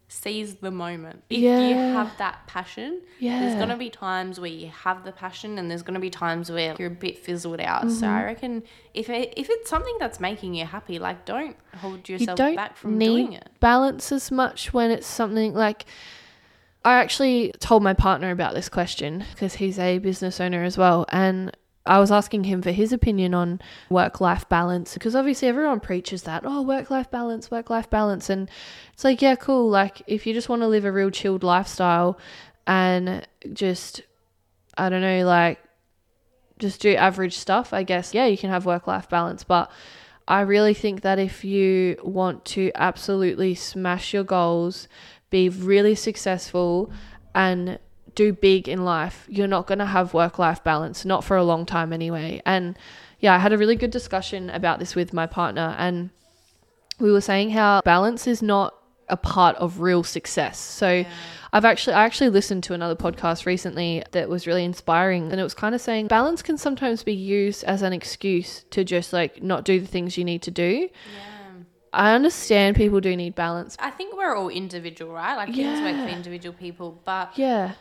seize 0.08 0.56
the 0.56 0.72
moment. 0.72 1.24
If 1.30 1.39
you 1.39 1.74
have 1.76 2.17
that 2.17 2.46
passion, 2.46 3.00
Yeah. 3.20 3.39
there's 3.39 3.56
going 3.56 3.70
to 3.70 3.78
be 3.78 3.89
times 3.89 4.41
where 4.41 4.50
you 4.50 4.67
have 4.67 5.06
the 5.06 5.13
passion 5.13 5.58
and 5.58 5.72
there's 5.72 5.84
going 5.84 5.94
to 5.94 6.02
be 6.02 6.10
times 6.10 6.52
where 6.52 6.76
you're 6.78 6.89
a 6.89 6.91
bit 6.91 7.17
fizzled 7.17 7.62
out. 7.62 7.89
So 7.89 8.06
Mm-hmm. 8.06 8.15
I 8.15 8.24
reckon 8.26 8.63
if 8.94 9.10
it, 9.10 9.34
if 9.38 9.50
it's 9.50 9.70
something 9.70 9.96
that's 10.02 10.20
making 10.20 10.54
you 10.54 10.65
happy, 10.65 11.00
like 11.00 11.24
don't 11.24 11.56
hold 11.78 12.10
yourself 12.10 12.38
You 12.38 12.46
don't 12.46 12.56
back 12.56 12.76
from 12.76 13.00
doing 13.00 13.32
it. 13.34 13.48
balance 13.62 14.12
as 14.12 14.32
much 14.32 14.74
when 14.74 14.91
it's 14.91 15.08
something 15.08 15.54
like 15.54 15.86
I 16.84 17.00
actually 17.00 17.54
told 17.60 17.84
my 17.84 17.94
partner 17.94 18.32
about 18.32 18.56
this 18.56 18.70
question 18.70 19.24
because 19.32 19.56
he's 19.56 19.78
a 19.78 20.00
business 20.00 20.39
owner 20.39 20.63
as 20.63 20.78
well 20.78 21.06
and 21.10 21.56
I 21.86 22.00
was 22.00 22.12
asking 22.12 22.44
him 22.44 22.62
for 22.62 22.72
his 22.72 22.94
opinion 22.94 23.34
on 23.34 23.60
work 23.89 24.22
life 24.22 24.48
balance 24.50 24.94
because 24.94 25.15
obviously 25.15 25.48
everyone 25.48 25.80
preaches 25.80 26.24
that 26.24 26.44
oh 26.46 26.62
work 26.62 26.89
life 26.89 27.10
balance 27.10 27.50
work 27.50 27.70
life 27.70 27.89
balance 27.89 28.30
and 28.30 28.50
it's 28.94 29.04
like 29.04 29.22
yeah 29.22 29.36
cool 29.36 29.70
like 29.70 30.02
if 30.08 30.26
you 30.26 30.34
just 30.34 30.50
want 30.50 30.62
to 30.62 30.67
live 30.67 30.86
a 30.86 30.91
real 30.91 31.10
chilled 31.10 31.44
lifestyle 31.44 32.20
and 32.67 33.28
just 33.54 34.02
I 34.78 34.89
don't 34.89 35.02
know 35.02 35.26
like 35.26 35.60
just 36.60 36.82
do 36.82 36.96
average 36.96 37.38
stuff 37.38 37.74
I 37.74 37.84
guess 37.84 38.13
yeah 38.13 38.26
you 38.26 38.38
can 38.38 38.52
have 38.52 38.65
work 38.65 38.88
life 38.88 39.10
balance 39.10 39.44
but 39.44 39.72
I 40.28 40.41
really 40.41 40.74
think 40.74 41.02
that 41.02 41.20
if 41.20 41.44
you 41.44 41.98
want 42.04 42.46
to 42.46 42.72
absolutely 42.76 43.56
smash 43.56 44.13
your 44.13 44.24
goals, 44.24 44.88
be 45.32 45.50
really 45.50 45.96
successful, 45.96 46.91
and 47.34 47.80
do 48.13 48.34
big 48.34 48.67
in 48.67 48.84
life, 48.86 49.26
you're 49.30 49.48
not 49.48 49.65
going 49.65 49.80
to 49.80 49.86
have 49.86 50.13
work 50.13 50.38
life 50.38 50.63
balance, 50.63 51.06
not 51.06 51.24
for 51.24 51.38
a 51.38 51.44
long 51.44 51.65
time 51.65 51.91
anyway. 51.94 52.41
And 52.46 52.78
yeah, 53.20 53.34
I 53.34 53.38
had 53.38 53.54
a 53.54 53.58
really 53.58 53.76
good 53.76 53.91
discussion 53.91 54.50
about 54.50 54.80
this 54.80 54.96
with 54.96 55.13
my 55.13 55.26
partner, 55.26 55.76
and 55.80 56.12
we 57.00 57.12
were 57.12 57.22
saying 57.22 57.52
how 57.52 57.82
balance 57.82 58.28
is 58.28 58.41
not 58.41 58.76
a 59.10 59.17
part 59.17 59.56
of 59.58 59.82
real 59.82 60.04
success. 60.04 60.58
So 60.58 61.06
I've 61.54 61.65
actually 61.65 61.94
I 61.94 62.06
actually 62.06 62.30
listened 62.30 62.63
to 62.65 62.74
another 62.74 62.96
podcast 62.96 63.46
recently 63.46 64.04
that 64.12 64.30
was 64.30 64.48
really 64.48 64.63
inspiring 64.63 65.32
and 65.32 65.39
it 65.39 65.44
was 65.44 65.54
kind 65.54 65.76
of 65.76 65.82
saying 65.82 66.08
balance 66.08 66.41
can 66.41 66.58
sometimes 66.58 67.04
be 67.04 67.13
used 67.13 67.65
as 67.65 67.82
an 67.82 67.91
excuse 67.91 68.63
to 68.70 68.86
just 68.86 69.12
like 69.12 69.44
not 69.44 69.65
do 69.65 69.82
the 69.82 69.88
things 69.88 70.17
you 70.17 70.24
need 70.24 70.41
to 70.44 70.52
do. 70.52 70.89
Yeah. 70.89 71.31
I 71.94 72.14
understand 72.14 72.76
people 72.78 73.02
do 73.02 73.16
need 73.16 73.36
balance. 73.36 73.76
I 73.80 73.90
think 73.92 74.16
we're 74.16 74.36
all 74.36 74.50
individual, 74.50 75.12
right? 75.14 75.36
Like 75.36 75.54
things 75.54 75.82
work 75.82 75.98
for 75.98 76.08
individual 76.10 76.56
people, 76.56 77.02
but 77.04 77.38
Yeah. 77.38 77.74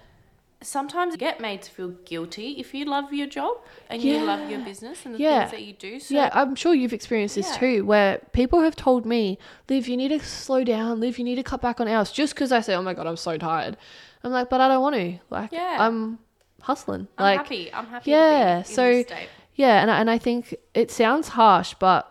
sometimes 0.63 1.15
you 1.15 1.19
get 1.19 1.41
made 1.41 1.63
to 1.63 1.71
feel 1.71 1.89
guilty 2.05 2.57
if 2.59 2.75
you 2.75 2.85
love 2.85 3.13
your 3.13 3.27
job 3.27 3.59
and 3.89 4.03
you 4.03 4.19
love 4.19 4.51
your 4.51 4.59
business 4.61 5.07
and 5.07 5.15
the 5.15 5.19
Yeah. 5.21 5.41
things 5.43 5.51
that 5.53 5.63
you 5.63 5.73
do. 5.73 6.01
So 6.01 6.15
yeah, 6.15 6.29
I'm 6.35 6.55
sure 6.55 6.75
you've 6.75 6.93
experienced 6.93 7.37
this 7.37 7.51
Yeah. 7.53 7.59
too, 7.59 7.85
where 7.87 8.19
people 8.33 8.61
have 8.61 8.77
told 8.77 9.07
me, 9.07 9.39
Liv, 9.69 9.89
you 9.89 9.97
need 9.97 10.09
to 10.09 10.19
slow 10.21 10.65
down. 10.65 11.01
Liv, 11.01 11.17
you 11.19 11.25
need 11.25 11.37
to 11.37 11.43
cut 11.43 11.61
back 11.63 11.81
on 11.81 11.89
hours. 11.89 12.11
Just 12.13 12.35
because 12.35 12.53
I 12.53 12.61
say, 12.61 12.75
oh 12.75 12.83
my 12.83 12.95
God, 12.95 13.07
I'm 13.07 13.17
so 13.17 13.39
tired. 13.39 13.77
I'm 14.23 14.33
like, 14.33 14.51
but 14.51 14.61
I 14.61 14.69
don't 14.69 14.83
want 14.83 14.97
to. 14.97 15.19
Like, 15.31 15.53
Yeah. 15.53 15.77
I'm 15.81 16.19
hustling. 16.63 17.09
I'm 17.17 17.25
like, 17.25 17.39
happy. 17.39 17.73
I'm 17.73 17.87
happy. 17.87 18.11
yeah, 18.11 18.63
To 18.63 18.69
be 18.69 18.91
in 18.99 19.05
so-. 19.07 19.15
Yeah, 19.55 19.81
and 19.83 19.91
I, 19.91 20.01
and 20.01 20.11
I 20.11 20.19
think 20.19 20.55
it 20.75 20.91
sounds 20.91 21.29
harsh, 21.29 21.75
but 21.79 22.07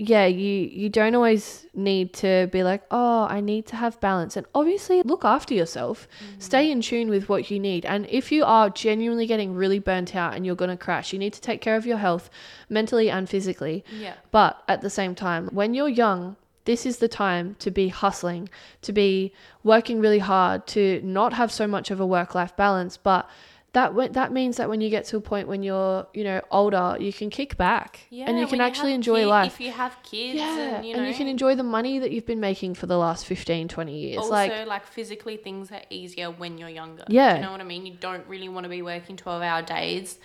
yeah, 0.00 0.26
you 0.26 0.70
you 0.70 0.88
don't 0.88 1.16
always 1.16 1.66
need 1.74 2.14
to 2.14 2.48
be 2.52 2.62
like, 2.62 2.82
"Oh, 2.88 3.26
I 3.28 3.40
need 3.40 3.66
to 3.66 3.76
have 3.76 4.00
balance." 4.00 4.36
And 4.36 4.46
obviously, 4.54 5.02
look 5.02 5.24
after 5.24 5.54
yourself. 5.54 6.06
Mm-hmm. 6.22 6.40
Stay 6.40 6.70
in 6.70 6.80
tune 6.80 7.08
with 7.08 7.28
what 7.28 7.50
you 7.50 7.58
need. 7.58 7.84
And 7.84 8.06
if 8.08 8.30
you 8.30 8.44
are 8.44 8.70
genuinely 8.70 9.26
getting 9.26 9.54
really 9.54 9.80
burnt 9.80 10.14
out 10.14 10.34
and 10.34 10.46
you're 10.46 10.54
going 10.54 10.70
to 10.70 10.76
crash, 10.76 11.12
you 11.12 11.18
need 11.18 11.32
to 11.32 11.40
take 11.40 11.60
care 11.60 11.74
of 11.74 11.84
your 11.84 11.96
health 11.96 12.30
mentally 12.68 13.10
and 13.10 13.28
physically. 13.28 13.84
Yeah. 13.90 14.14
But 14.30 14.62
at 14.68 14.82
the 14.82 14.90
same 14.90 15.16
time, 15.16 15.48
when 15.48 15.74
you're 15.74 15.88
young, 15.88 16.36
this 16.64 16.86
is 16.86 16.98
the 16.98 17.08
time 17.08 17.56
to 17.58 17.70
be 17.72 17.88
hustling, 17.88 18.48
to 18.82 18.92
be 18.92 19.32
working 19.64 20.00
really 20.00 20.20
hard, 20.20 20.64
to 20.68 21.00
not 21.02 21.32
have 21.32 21.50
so 21.50 21.66
much 21.66 21.90
of 21.90 21.98
a 21.98 22.06
work-life 22.06 22.54
balance, 22.56 22.96
but 22.96 23.28
that 23.74 23.88
w- 23.88 24.08
that 24.10 24.32
means 24.32 24.56
that 24.56 24.68
when 24.68 24.80
you 24.80 24.88
get 24.88 25.04
to 25.06 25.16
a 25.18 25.20
point 25.20 25.46
when 25.46 25.62
you're, 25.62 26.06
you 26.14 26.24
know, 26.24 26.40
older, 26.50 26.96
you 26.98 27.12
can 27.12 27.28
kick 27.30 27.56
back 27.58 28.00
Yeah, 28.10 28.24
and 28.28 28.38
you 28.38 28.46
can 28.46 28.60
actually 28.60 28.90
have 28.92 28.96
enjoy 28.96 29.20
kid- 29.20 29.26
life. 29.26 29.52
If 29.54 29.60
you 29.60 29.72
have 29.72 29.96
kids, 30.02 30.34
Yeah, 30.36 30.58
and 30.76 30.86
you 30.86 30.94
know, 30.94 31.00
and 31.00 31.08
you 31.08 31.14
can 31.14 31.28
enjoy 31.28 31.54
the 31.54 31.62
money 31.62 31.98
that 31.98 32.10
you've 32.10 32.26
been 32.26 32.40
making 32.40 32.74
for 32.74 32.86
the 32.86 32.96
last 32.96 33.26
15, 33.26 33.68
20 33.68 33.98
years. 33.98 34.18
also 34.18 34.32
like 34.32 34.66
like, 34.66 34.86
physically 34.86 35.36
things 35.36 35.70
are 35.70 35.82
easier 35.90 36.30
when 36.30 36.56
you're 36.58 36.68
younger. 36.70 37.04
Yeah. 37.08 37.36
You 37.36 37.42
know 37.42 37.52
what 37.52 37.60
I 37.60 37.64
mean? 37.64 37.84
You 37.84 37.94
don't 38.00 38.26
really 38.26 38.48
want 38.48 38.64
to 38.64 38.70
be 38.70 38.80
working 38.82 39.16
twelve 39.16 39.42
hour 39.42 39.60
days 39.62 40.18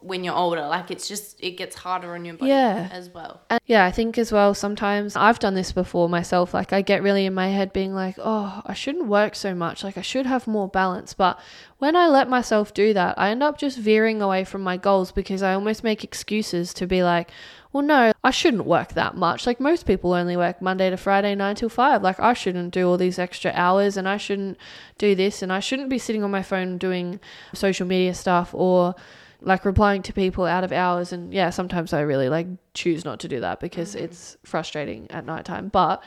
when 0.00 0.24
you're 0.24 0.34
older. 0.34 0.60
Like 0.66 0.90
it's 0.90 1.08
just 1.08 1.36
it 1.40 1.52
gets 1.52 1.76
harder 1.76 2.14
on 2.14 2.24
your 2.24 2.34
body 2.34 2.50
Yeah. 2.50 2.88
as 2.92 3.08
well. 3.10 3.40
And 3.50 3.60
yeah, 3.66 3.84
I 3.84 3.90
think 3.90 4.16
as 4.18 4.32
well, 4.32 4.54
sometimes 4.54 5.16
I've 5.16 5.38
done 5.38 5.54
this 5.54 5.72
before 5.72 6.08
myself. 6.08 6.54
Like, 6.54 6.72
I 6.72 6.82
get 6.82 7.02
really 7.02 7.26
in 7.26 7.34
my 7.34 7.48
head 7.48 7.72
being 7.72 7.94
like, 7.94 8.16
oh, 8.18 8.62
I 8.64 8.74
shouldn't 8.74 9.06
work 9.08 9.34
so 9.34 9.54
much. 9.54 9.84
Like, 9.84 9.98
I 9.98 10.02
should 10.02 10.26
have 10.26 10.46
more 10.46 10.68
balance. 10.68 11.12
But 11.14 11.38
when 11.78 11.94
I 11.96 12.08
let 12.08 12.28
myself 12.28 12.72
do 12.72 12.94
that, 12.94 13.18
I 13.18 13.28
end 13.30 13.42
up 13.42 13.58
just 13.58 13.78
veering 13.78 14.22
away 14.22 14.44
from 14.44 14.62
my 14.62 14.76
goals 14.78 15.12
because 15.12 15.42
I 15.42 15.54
almost 15.54 15.84
make 15.84 16.02
excuses 16.02 16.72
to 16.74 16.86
be 16.86 17.02
like, 17.02 17.30
well, 17.72 17.82
no, 17.82 18.12
I 18.24 18.30
shouldn't 18.30 18.64
work 18.64 18.94
that 18.94 19.14
much. 19.16 19.46
Like, 19.46 19.60
most 19.60 19.84
people 19.86 20.14
only 20.14 20.36
work 20.36 20.62
Monday 20.62 20.88
to 20.88 20.96
Friday, 20.96 21.34
nine 21.34 21.54
till 21.56 21.68
five. 21.68 22.02
Like, 22.02 22.18
I 22.18 22.32
shouldn't 22.32 22.72
do 22.72 22.88
all 22.88 22.96
these 22.96 23.18
extra 23.18 23.52
hours 23.54 23.96
and 23.98 24.08
I 24.08 24.16
shouldn't 24.16 24.56
do 24.96 25.14
this 25.14 25.42
and 25.42 25.52
I 25.52 25.60
shouldn't 25.60 25.90
be 25.90 25.98
sitting 25.98 26.24
on 26.24 26.30
my 26.30 26.42
phone 26.42 26.78
doing 26.78 27.20
social 27.52 27.86
media 27.86 28.14
stuff 28.14 28.54
or 28.54 28.94
like 29.40 29.64
replying 29.64 30.02
to 30.02 30.12
people 30.12 30.44
out 30.44 30.64
of 30.64 30.72
hours 30.72 31.12
and 31.12 31.32
yeah 31.32 31.50
sometimes 31.50 31.92
i 31.92 32.00
really 32.00 32.28
like 32.28 32.46
choose 32.74 33.04
not 33.04 33.20
to 33.20 33.28
do 33.28 33.40
that 33.40 33.60
because 33.60 33.94
mm-hmm. 33.94 34.04
it's 34.04 34.36
frustrating 34.44 35.08
at 35.10 35.24
nighttime 35.24 35.68
but 35.68 36.02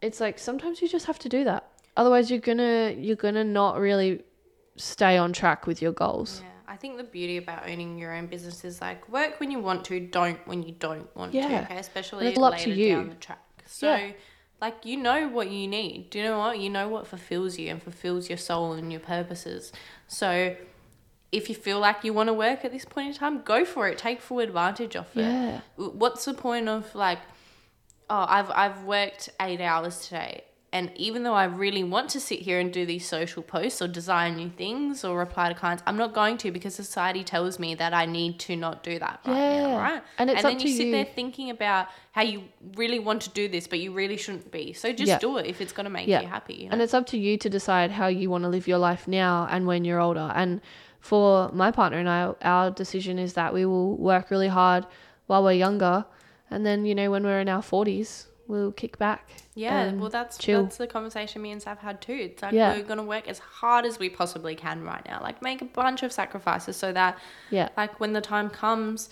it's 0.00 0.20
like 0.20 0.38
sometimes 0.38 0.80
you 0.80 0.88
just 0.88 1.06
have 1.06 1.18
to 1.18 1.28
do 1.28 1.44
that 1.44 1.66
otherwise 1.96 2.30
you're 2.30 2.40
gonna 2.40 2.94
you're 2.96 3.16
gonna 3.16 3.44
not 3.44 3.78
really 3.78 4.22
stay 4.76 5.16
on 5.16 5.32
track 5.32 5.66
with 5.66 5.82
your 5.82 5.92
goals 5.92 6.40
Yeah, 6.42 6.48
I 6.72 6.76
think 6.76 6.96
the 6.96 7.04
beauty 7.04 7.36
about 7.36 7.68
owning 7.68 7.98
your 7.98 8.14
own 8.14 8.26
business 8.26 8.64
is 8.64 8.80
like 8.80 9.06
work 9.08 9.38
when 9.40 9.50
you 9.50 9.58
want 9.58 9.84
to, 9.86 10.00
don't 10.00 10.38
when 10.46 10.62
you 10.62 10.72
don't 10.72 11.14
want 11.14 11.34
Yeah. 11.34 11.48
to. 11.48 11.64
Okay, 11.64 11.76
especially 11.76 12.28
it's 12.28 12.38
later 12.38 12.64
to 12.64 12.70
you. 12.70 12.94
down 12.94 13.08
the 13.10 13.14
track. 13.16 13.42
So, 13.66 13.94
Yeah. 13.94 14.12
like 14.60 14.86
you 14.86 14.96
know 14.96 15.28
what 15.28 15.50
you 15.50 15.68
need. 15.68 16.08
Do 16.10 16.18
you 16.18 16.24
know 16.24 16.38
what 16.38 16.58
you 16.58 16.70
know 16.70 16.88
what 16.88 17.06
fulfills 17.06 17.58
you 17.58 17.68
and 17.68 17.82
fulfills 17.82 18.30
your 18.30 18.38
soul 18.38 18.72
and 18.72 18.90
your 18.90 19.00
purposes. 19.00 19.72
So, 20.08 20.56
if 21.32 21.48
you 21.48 21.54
feel 21.54 21.80
like 21.80 22.04
you 22.04 22.12
want 22.12 22.28
to 22.28 22.34
work 22.34 22.64
at 22.64 22.72
this 22.72 22.84
point 22.84 23.08
in 23.08 23.14
time, 23.14 23.40
go 23.42 23.64
for 23.64 23.88
it. 23.88 23.96
Take 23.98 24.20
full 24.20 24.38
advantage 24.40 24.94
of 24.96 25.06
it. 25.16 25.22
Yeah. 25.22 25.60
What's 25.76 26.24
the 26.26 26.34
point 26.34 26.68
of 26.68 26.94
like, 26.94 27.18
oh, 28.10 28.26
I've 28.28 28.50
I've 28.50 28.84
worked 28.84 29.30
eight 29.40 29.60
hours 29.60 30.00
today. 30.06 30.44
And 30.74 30.90
even 30.96 31.22
though 31.22 31.34
I 31.34 31.44
really 31.44 31.84
want 31.84 32.08
to 32.10 32.20
sit 32.20 32.38
here 32.38 32.58
and 32.58 32.72
do 32.72 32.86
these 32.86 33.06
social 33.06 33.42
posts 33.42 33.82
or 33.82 33.88
design 33.88 34.36
new 34.36 34.48
things 34.48 35.04
or 35.04 35.18
reply 35.18 35.50
to 35.50 35.54
clients, 35.54 35.82
I'm 35.86 35.98
not 35.98 36.14
going 36.14 36.38
to 36.38 36.50
because 36.50 36.74
society 36.74 37.22
tells 37.24 37.58
me 37.58 37.74
that 37.74 37.92
I 37.92 38.06
need 38.06 38.38
to 38.40 38.56
not 38.56 38.82
do 38.82 38.98
that 38.98 39.20
right 39.26 39.36
Yeah. 39.36 39.66
now, 39.66 39.76
right? 39.78 40.02
And 40.16 40.30
it's 40.30 40.40
then 40.42 40.56
up 40.56 40.62
you 40.62 40.68
to 40.68 40.74
sit 40.74 40.86
you. 40.86 40.92
there 40.92 41.04
thinking 41.04 41.50
about 41.50 41.88
how 42.12 42.22
you 42.22 42.44
really 42.74 43.00
want 43.00 43.20
to 43.22 43.30
do 43.30 43.48
this, 43.48 43.66
but 43.66 43.80
you 43.80 43.92
really 43.92 44.16
shouldn't 44.16 44.50
be. 44.50 44.72
So 44.72 44.92
just 44.92 45.08
Yeah. 45.08 45.18
do 45.18 45.36
it 45.36 45.44
if 45.44 45.60
it's 45.60 45.74
going 45.74 45.84
to 45.84 45.90
make 45.90 46.08
Yeah. 46.08 46.22
you 46.22 46.28
happy. 46.28 46.54
You 46.54 46.64
know? 46.68 46.72
and 46.72 46.80
it's 46.80 46.94
up 46.94 47.06
to 47.08 47.18
you 47.18 47.36
to 47.36 47.50
decide 47.50 47.90
how 47.90 48.06
you 48.06 48.30
want 48.30 48.44
to 48.44 48.48
live 48.48 48.66
your 48.66 48.78
life 48.78 49.06
now 49.06 49.46
and 49.50 49.66
when 49.66 49.84
you're 49.84 50.00
older 50.00 50.32
and 50.34 50.62
for 51.02 51.50
my 51.52 51.70
partner 51.70 51.98
and 51.98 52.08
i 52.08 52.32
our 52.42 52.70
decision 52.70 53.18
is 53.18 53.32
that 53.34 53.52
we 53.52 53.66
will 53.66 53.96
work 53.98 54.30
really 54.30 54.48
hard 54.48 54.86
while 55.26 55.42
we're 55.44 55.52
younger 55.66 56.04
and 56.50 56.64
then 56.64 56.84
you 56.86 56.94
know 56.94 57.10
when 57.10 57.24
we're 57.24 57.40
in 57.40 57.48
our 57.48 57.60
40s 57.62 58.26
we'll 58.48 58.72
kick 58.72 58.98
back 58.98 59.30
Yeah, 59.54 59.92
well, 59.92 60.10
that's 60.10 60.36
chill. 60.38 60.62
that's 60.64 60.76
the 60.76 60.86
conversation 60.86 61.40
me 61.42 61.50
and 61.52 61.62
Sav 61.62 61.78
had 61.78 62.00
too. 62.02 62.12
It's 62.26 62.42
like 62.42 62.52
Yeah. 62.52 62.74
we're 62.74 62.82
gonna 62.82 63.04
work 63.04 63.26
as 63.28 63.38
hard 63.38 63.84
as 63.86 63.98
we 63.98 64.08
possibly 64.10 64.54
can 64.56 64.82
right 64.84 65.04
now. 65.06 65.20
Like 65.22 65.40
make 65.42 65.62
a 65.62 65.64
bunch 65.64 66.02
of 66.02 66.10
sacrifices 66.12 66.76
so 66.76 66.92
that, 66.92 67.18
yeah 67.50 67.68
like, 67.76 67.98
when 68.00 68.12
the 68.12 68.20
time 68.20 68.50
comes, 68.50 69.08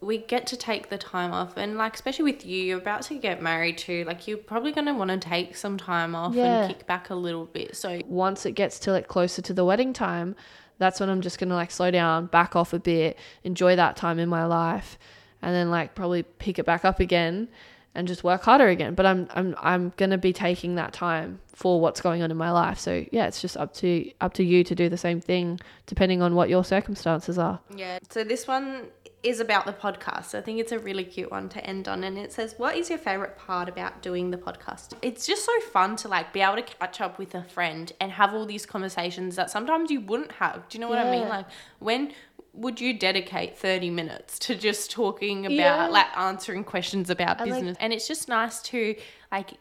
we 0.00 0.18
get 0.18 0.46
to 0.46 0.56
take 0.56 0.88
the 0.88 0.96
time 0.98 1.32
off. 1.32 1.56
And 1.56 1.76
like, 1.76 1.94
especially 1.94 2.32
with 2.32 2.46
you, 2.46 2.62
you're 2.62 2.78
about 2.78 3.02
to 3.02 3.14
get 3.18 3.42
married 3.42 3.76
too. 3.76 4.04
Like, 4.06 4.28
you're 4.28 4.38
probably 4.38 4.70
gonna 4.72 4.94
want 4.94 5.10
to 5.10 5.18
take 5.18 5.56
some 5.56 5.76
time 5.76 6.14
off 6.14 6.34
Yeah. 6.34 6.60
and 6.62 6.68
kick 6.72 6.86
back 6.86 7.10
a 7.10 7.16
little 7.16 7.46
bit. 7.46 7.76
So 7.76 8.00
once 8.06 8.46
it 8.46 8.52
gets 8.52 8.78
to 8.80 8.92
like 8.92 9.08
closer 9.08 9.42
to 9.42 9.52
the 9.52 9.64
wedding 9.64 9.92
time, 9.92 10.36
that's 10.78 11.00
when 11.00 11.08
I'm 11.08 11.20
just 11.20 11.38
gonna 11.38 11.54
like 11.54 11.70
slow 11.70 11.90
down, 11.90 12.26
back 12.26 12.56
off 12.56 12.72
a 12.72 12.78
bit, 12.78 13.18
enjoy 13.44 13.76
that 13.76 13.96
time 13.96 14.18
in 14.18 14.28
my 14.28 14.44
life, 14.44 14.98
and 15.42 15.54
then 15.54 15.70
like 15.70 15.94
probably 15.94 16.22
pick 16.22 16.58
it 16.58 16.64
back 16.64 16.84
up 16.84 17.00
again 17.00 17.48
and 17.94 18.06
just 18.06 18.22
work 18.22 18.42
harder 18.42 18.68
again. 18.68 18.94
But 18.94 19.06
I'm 19.06 19.28
I'm 19.32 19.54
I'm 19.58 19.92
gonna 19.96 20.18
be 20.18 20.32
taking 20.32 20.76
that 20.76 20.92
time 20.92 21.40
for 21.52 21.80
what's 21.80 22.00
going 22.00 22.22
on 22.22 22.30
in 22.30 22.36
my 22.36 22.52
life. 22.52 22.78
So 22.78 23.04
yeah, 23.10 23.26
it's 23.26 23.40
just 23.40 23.56
up 23.56 23.74
to 23.74 24.10
up 24.20 24.34
to 24.34 24.44
you 24.44 24.62
to 24.64 24.74
do 24.74 24.88
the 24.88 24.96
same 24.96 25.20
thing 25.20 25.58
depending 25.86 26.22
on 26.22 26.34
what 26.34 26.48
your 26.48 26.64
circumstances 26.64 27.38
are. 27.38 27.60
Yeah. 27.74 27.98
So 28.08 28.22
this 28.24 28.46
one 28.46 28.86
is 29.22 29.40
about 29.40 29.66
the 29.66 29.72
podcast. 29.72 30.34
I 30.34 30.40
think 30.40 30.60
it's 30.60 30.70
a 30.70 30.78
really 30.78 31.04
cute 31.04 31.30
one 31.30 31.48
to 31.50 31.64
end 31.66 31.88
on. 31.88 32.04
And 32.04 32.16
it 32.16 32.32
says, 32.32 32.54
What 32.56 32.76
is 32.76 32.88
your 32.88 32.98
favorite 32.98 33.36
part 33.36 33.68
about 33.68 34.00
doing 34.00 34.30
the 34.30 34.36
podcast? 34.36 34.92
It's 35.02 35.26
just 35.26 35.44
so 35.44 35.60
fun 35.72 35.96
to 35.96 36.08
like 36.08 36.32
be 36.32 36.40
able 36.40 36.56
to 36.56 36.62
catch 36.62 37.00
up 37.00 37.18
with 37.18 37.34
a 37.34 37.42
friend 37.42 37.92
and 38.00 38.12
have 38.12 38.32
all 38.32 38.46
these 38.46 38.64
conversations 38.64 39.34
that 39.36 39.50
sometimes 39.50 39.90
you 39.90 40.00
wouldn't 40.00 40.32
have. 40.32 40.68
Do 40.68 40.78
you 40.78 40.80
know 40.82 40.88
what 40.88 40.98
I 40.98 41.10
mean? 41.10 41.28
Like 41.28 41.46
when 41.80 42.12
would 42.54 42.80
you 42.80 42.92
dedicate 42.98 43.56
30 43.58 43.90
minutes 43.90 44.38
to 44.40 44.54
just 44.54 44.90
talking 44.90 45.46
about 45.46 45.54
Yeah. 45.54 45.86
like 45.88 46.06
answering 46.16 46.64
questions 46.64 47.10
about 47.10 47.40
I 47.40 47.44
like- 47.44 47.54
business 47.54 47.76
and 47.80 47.92
it's 47.92 48.08
just 48.08 48.28
nice 48.28 48.60
to 48.62 48.96
like 49.30 49.52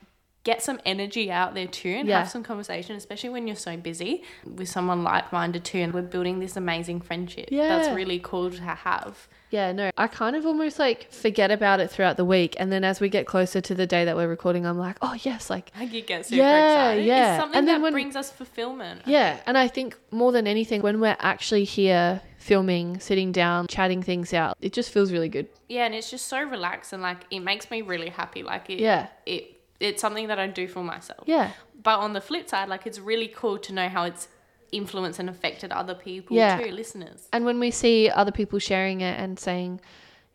get 0.44 0.64
some 0.64 0.80
energy 0.86 1.30
out 1.30 1.54
there 1.54 1.68
too 1.68 1.90
and 1.90 2.08
Yeah. 2.08 2.20
have 2.20 2.30
some 2.30 2.42
conversation 2.42 2.96
especially 2.96 3.30
when 3.30 3.46
you're 3.48 3.56
so 3.58 3.76
busy 3.78 4.24
with 4.46 4.70
someone 4.70 5.04
like-minded 5.04 5.66
too 5.66 5.80
and 5.80 5.94
we're 5.94 6.02
building 6.04 6.40
this 6.40 6.56
amazing 6.56 7.02
friendship 7.02 7.50
yeah. 7.52 7.68
that's 7.68 7.94
really 7.94 8.18
cool 8.20 8.50
to 8.50 8.62
have 8.62 9.28
Yeah, 9.50 9.72
no, 9.72 9.92
I 9.98 10.08
kind 10.08 10.36
of 10.36 10.46
almost 10.46 10.78
like 10.78 11.12
forget 11.12 11.52
about 11.52 11.80
it 11.80 11.90
throughout 11.90 12.18
the 12.18 12.26
week, 12.26 12.56
and 12.60 12.72
then 12.72 12.84
as 12.84 13.00
we 13.00 13.08
get 13.08 13.26
closer 13.26 13.62
to 13.62 13.74
the 13.76 13.88
day 13.88 14.04
that 14.06 14.16
we're 14.16 14.28
recording, 14.28 14.66
I'm 14.66 14.78
like, 14.78 14.98
oh 15.02 15.16
yes, 15.24 15.50
like 15.50 15.72
you 15.80 16.02
get 16.02 16.26
super 16.26 16.38
Yeah, 16.42 16.66
excited 16.92 17.06
yeah. 17.06 17.34
it's 17.36 17.42
something 17.42 17.58
And 17.58 17.68
then 17.68 17.76
that 17.76 17.84
when- 17.84 17.94
brings 17.94 18.16
us 18.16 18.30
fulfillment 18.30 19.04
Yeah, 19.06 19.40
and 19.46 19.58
I 19.58 19.68
think 19.70 19.98
more 20.12 20.32
than 20.34 20.48
anything, 20.48 20.82
when 20.82 21.00
we're 21.00 21.16
actually 21.20 21.64
here 21.64 22.22
filming, 22.38 23.00
sitting 23.00 23.32
down, 23.32 23.68
chatting 23.68 24.04
things 24.04 24.34
out, 24.34 24.58
it 24.62 24.74
just 24.74 24.92
feels 24.92 25.12
really 25.12 25.30
good. 25.30 25.48
yeah 25.70 25.86
and 25.86 25.94
it's 25.96 26.10
just 26.12 26.28
so 26.28 26.42
relaxed 26.42 26.92
and 26.94 27.02
like 27.02 27.20
it 27.32 27.40
makes 27.40 27.70
me 27.72 27.82
really 27.82 28.10
happy 28.10 28.42
like 28.44 28.70
it 28.70 28.80
Yeah. 28.80 29.08
it 29.26 29.54
it's 29.80 30.02
something 30.02 30.28
that 30.28 30.40
I 30.40 30.48
do 30.48 30.68
for 30.68 30.84
myself 30.84 31.24
Yeah, 31.26 31.52
But 31.84 32.00
on 32.00 32.14
the 32.14 32.22
flip 32.22 32.50
side, 32.50 32.68
like 32.68 32.86
it's 32.88 33.00
really 33.00 33.28
cool 33.28 33.58
to 33.60 33.72
know 33.74 33.88
how 33.90 34.04
it's 34.04 34.28
influenced 34.72 35.20
and 35.20 35.30
affected 35.30 35.72
other 35.72 35.96
people 35.96 36.36
Yeah. 36.36 36.58
too, 36.60 36.72
listeners. 36.72 37.28
and 37.34 37.46
when 37.46 37.60
we 37.60 37.72
see 37.72 38.10
other 38.10 38.32
people 38.32 38.60
sharing 38.60 39.02
it 39.02 39.20
and 39.20 39.40
saying, 39.40 39.80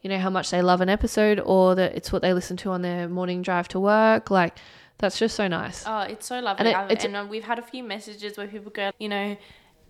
you 0.01 0.11
know, 0.11 0.19
how 0.19 0.31
much 0.31 0.51
they 0.51 0.63
love 0.63 0.81
an 0.81 0.89
episode 0.89 1.39
or 1.41 1.75
that 1.75 1.95
it's 1.95 2.11
what 2.13 2.23
they 2.23 2.33
listen 2.33 2.57
to 2.59 2.71
on 2.71 2.83
their 2.83 3.09
morning 3.09 3.43
drive 3.43 3.69
to 3.69 3.79
work, 3.81 4.31
like 4.31 4.59
that's 4.99 5.19
just 5.19 5.35
so 5.37 5.49
nice. 5.49 5.85
Oh, 5.87 6.01
it's 6.01 6.27
so 6.27 6.41
lovely. 6.41 6.73
And 6.73 6.91
it- 6.93 7.05
And, 7.05 7.17
uh, 7.17 7.27
we've 7.29 7.45
had 7.45 7.59
a 7.59 7.63
few 7.63 7.83
messages 7.83 8.37
where 8.37 8.47
people 8.47 8.71
go, 8.73 8.91
you 8.99 9.09
know, 9.09 9.37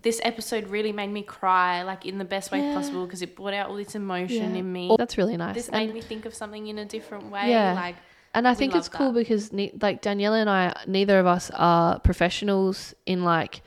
this 0.01 0.19
episode 0.23 0.67
really 0.67 0.91
made 0.91 1.09
me 1.09 1.23
cry, 1.23 1.81
like 1.83 2.05
in 2.05 2.17
the 2.17 2.25
best 2.25 2.51
way 2.51 2.59
Yeah. 2.61 2.73
possible, 2.75 3.05
because 3.05 3.21
it 3.21 3.35
brought 3.35 3.53
out 3.53 3.69
all 3.69 3.75
this 3.75 3.95
emotion 3.95 4.51
Yeah. 4.53 4.59
in 4.59 4.71
me. 4.73 4.89
Oh, 4.91 4.97
that's 4.97 5.17
really 5.17 5.37
nice. 5.37 5.55
this 5.55 5.69
And 5.69 5.87
made 5.87 5.93
me 5.93 6.01
think 6.01 6.25
of 6.25 6.33
something 6.35 6.67
in 6.67 6.77
a 6.77 6.85
different 6.85 7.31
way. 7.31 7.49
Yeah. 7.49 7.73
Like 7.73 7.95
And 8.35 8.47
I 8.47 8.53
think 8.55 8.75
it's 8.75 8.89
cool 8.89 9.11
that. 9.13 9.19
because 9.19 9.53
ne- 9.53 9.71
like 9.81 10.01
Daniela 10.01 10.41
and 10.41 10.49
I, 10.49 10.73
neither 10.87 11.19
of 11.19 11.27
us 11.27 11.51
are 11.53 11.99
professionals 11.99 12.93
in 13.05 13.23
like 13.23 13.61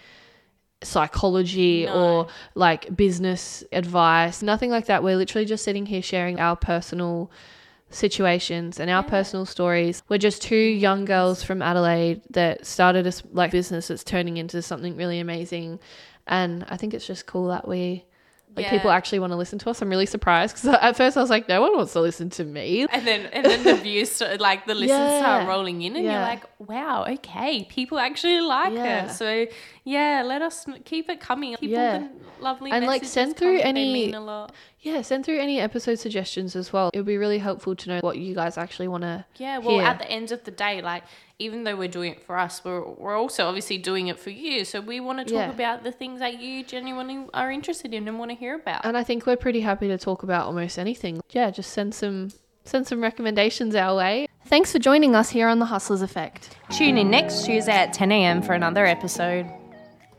psychology 0.83 1.87
No. 1.87 1.95
or 1.95 2.27
like 2.55 2.95
business 2.97 3.65
advice, 3.73 4.43
nothing 4.43 4.71
like 4.71 4.87
that. 4.87 5.03
We're 5.03 5.17
literally 5.17 5.47
just 5.47 5.65
sitting 5.65 5.87
here 5.87 6.03
sharing 6.03 6.39
our 6.39 6.57
personal 6.57 7.31
situations 7.91 8.81
and 8.81 8.91
our 8.91 9.03
Yeah. 9.03 9.09
personal 9.11 9.47
stories. 9.47 10.03
We're 10.09 10.19
just 10.19 10.43
two 10.43 10.57
young 10.57 11.05
girls 11.05 11.43
from 11.43 11.63
Adelaide 11.63 12.21
that 12.31 12.67
started 12.67 13.07
a 13.07 13.13
like 13.33 13.51
business 13.53 13.89
that's 13.89 14.05
turning 14.05 14.37
into 14.37 14.61
something 14.63 14.97
really 14.97 15.21
amazing. 15.21 15.79
And 16.27 16.65
I 16.69 16.77
think 16.77 16.93
it's 16.95 17.07
just 17.07 17.27
cool 17.27 17.49
that 17.49 17.69
we 17.69 18.05
like 18.57 18.69
people 18.71 18.91
actually 18.91 19.19
want 19.19 19.33
to 19.33 19.37
listen 19.37 19.59
to 19.61 19.71
us. 19.71 19.83
I'm 19.83 19.89
really 19.91 20.07
surprised 20.07 20.57
because 20.57 20.69
at 20.81 20.97
first 20.97 21.17
I 21.17 21.21
was 21.21 21.31
like, 21.31 21.49
no 21.49 21.61
one 21.61 21.77
wants 21.77 21.93
to 21.93 22.01
listen 22.01 22.31
to 22.31 22.45
me. 22.45 22.87
And 22.91 23.07
then 23.07 23.27
and 23.27 23.45
then 23.45 23.63
the 23.65 23.75
views 23.75 24.11
start, 24.13 24.41
like 24.41 24.67
the 24.67 24.75
listens 24.75 25.19
start 25.19 25.47
rolling 25.47 25.83
in 25.83 25.95
and 25.97 26.05
Yeah. 26.05 26.13
you're 26.13 26.21
like, 26.23 26.45
wow, 26.59 27.05
okay, 27.09 27.65
people 27.65 27.99
actually 27.99 28.41
like 28.41 28.73
Yeah. 28.73 29.07
her. 29.07 29.13
So 29.13 29.47
yeah, 29.85 30.23
let 30.25 30.43
us 30.43 30.67
keep 30.85 31.09
it 31.11 31.21
coming. 31.21 31.55
Keep 31.57 31.71
Yeah. 31.71 32.09
lovely 32.41 32.71
And, 32.73 32.87
like, 32.87 33.05
send 33.05 33.37
through 33.37 33.59
any- 33.61 33.93
mean 33.93 34.15
a 34.15 34.21
lot. 34.21 34.53
Yeah, 34.81 35.03
send 35.03 35.25
through 35.25 35.41
any 35.41 35.59
episode 35.59 35.99
suggestions 35.99 36.55
as 36.55 36.73
well. 36.73 36.91
It 36.93 36.99
would 36.99 37.07
be 37.07 37.17
really 37.17 37.39
helpful 37.39 37.75
to 37.75 37.89
know 37.89 37.99
what 38.03 38.19
you 38.19 38.35
guys 38.35 38.57
actually 38.57 38.89
want 38.89 39.03
to. 39.03 39.25
Yeah, 39.37 39.59
well, 39.59 39.79
hear. 39.79 39.87
at 39.89 39.99
the 39.99 40.09
end 40.11 40.31
of 40.33 40.45
the 40.45 40.51
day, 40.53 40.81
like 40.83 41.03
even 41.39 41.65
though 41.65 41.75
we're 41.77 41.89
doing 41.89 42.13
it 42.13 42.23
for 42.23 42.39
us, 42.39 42.63
we're 42.65 42.83
we're 42.87 43.17
also 43.17 43.47
obviously 43.47 43.79
doing 43.79 44.09
it 44.09 44.19
for 44.19 44.31
you. 44.31 44.65
So 44.65 44.81
we 44.81 45.01
want 45.01 45.19
to 45.19 45.25
talk 45.25 45.33
Yeah. 45.33 45.51
about 45.51 45.83
the 45.83 45.93
things 45.93 46.21
that 46.21 46.41
you 46.41 46.63
genuinely 46.63 47.27
are 47.35 47.51
interested 47.51 47.93
in 47.95 48.07
and 48.07 48.19
want 48.19 48.31
to 48.31 48.37
hear 48.37 48.55
about. 48.55 48.85
And 48.85 48.97
I 48.97 49.03
think 49.03 49.27
we're 49.27 49.37
pretty 49.37 49.61
happy 49.63 49.89
to 49.89 49.99
talk 49.99 50.23
about 50.23 50.47
almost 50.47 50.79
anything. 50.79 51.21
Yeah, 51.31 51.51
just 51.51 51.73
send 51.73 51.95
some 51.95 52.31
send 52.65 52.87
some 52.87 53.01
recommendations 53.03 53.75
our 53.75 53.97
way. 53.97 54.29
Thanks 54.47 54.71
for 54.73 54.79
joining 54.79 55.15
us 55.17 55.31
here 55.31 55.49
on 55.49 55.59
the 55.59 55.67
Hustlers 55.67 56.03
Effect. 56.03 56.57
Tune 56.71 56.97
in 56.99 57.11
next 57.11 57.45
Tuesday 57.45 57.73
at 57.73 57.93
10 57.93 58.13
a.m. 58.13 58.43
for 58.43 58.53
another 58.53 58.87
episode. 58.87 59.47